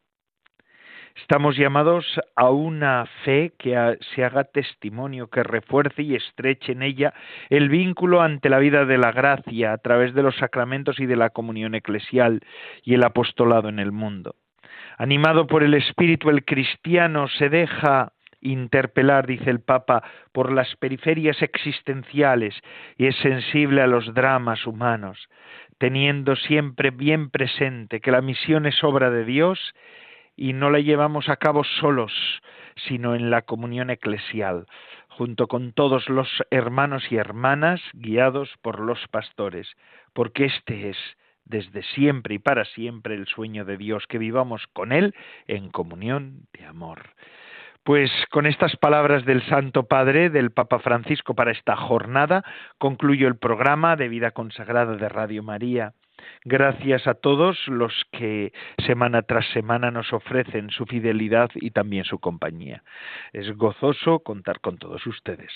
[1.22, 2.06] Estamos llamados
[2.36, 7.14] a una fe que se haga testimonio, que refuerce y estreche en ella
[7.50, 11.16] el vínculo ante la vida de la gracia a través de los sacramentos y de
[11.16, 12.42] la comunión eclesial
[12.84, 14.36] y el apostolado en el mundo.
[14.98, 21.42] Animado por el Espíritu, el cristiano se deja interpelar, dice el Papa, por las periferias
[21.42, 22.56] existenciales
[22.96, 25.30] y es sensible a los dramas humanos,
[25.80, 29.74] teniendo siempre bien presente que la misión es obra de Dios
[30.38, 32.14] y no la llevamos a cabo solos,
[32.88, 34.68] sino en la comunión eclesial,
[35.10, 39.68] junto con todos los hermanos y hermanas guiados por los pastores,
[40.14, 40.98] porque este es
[41.44, 45.16] desde siempre y para siempre el sueño de Dios, que vivamos con Él
[45.48, 47.16] en comunión de amor.
[47.84, 52.44] Pues con estas palabras del Santo Padre, del Papa Francisco para esta jornada,
[52.78, 55.94] concluyo el programa de vida consagrada de Radio María.
[56.44, 58.54] Gracias a todos los que
[58.86, 62.84] semana tras semana nos ofrecen su fidelidad y también su compañía.
[63.34, 65.52] Es gozoso contar con todos ustedes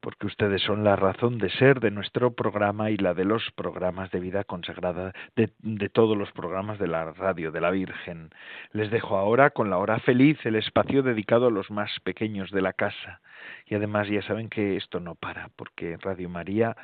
[0.00, 4.10] porque ustedes son la razón de ser de nuestro programa y la de los programas
[4.10, 8.30] de vida consagrada, de, todos los programas de la radio de la Virgen.
[8.72, 12.62] Les dejo ahora con la hora feliz, el espacio dedicado a los más pequeños de
[12.62, 13.20] la casa.
[13.66, 16.76] Y además ya saben que esto no para, porque Radio María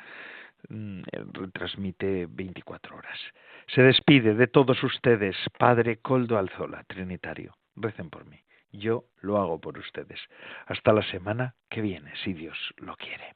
[1.53, 3.19] transmite 24 horas.
[3.67, 7.55] Se despide de todos ustedes, Padre Coldo Alzola, Trinitario.
[7.75, 8.41] Recen por mí
[8.71, 10.19] yo lo hago por ustedes.
[10.65, 13.35] Hasta la semana que viene, si Dios lo quiere.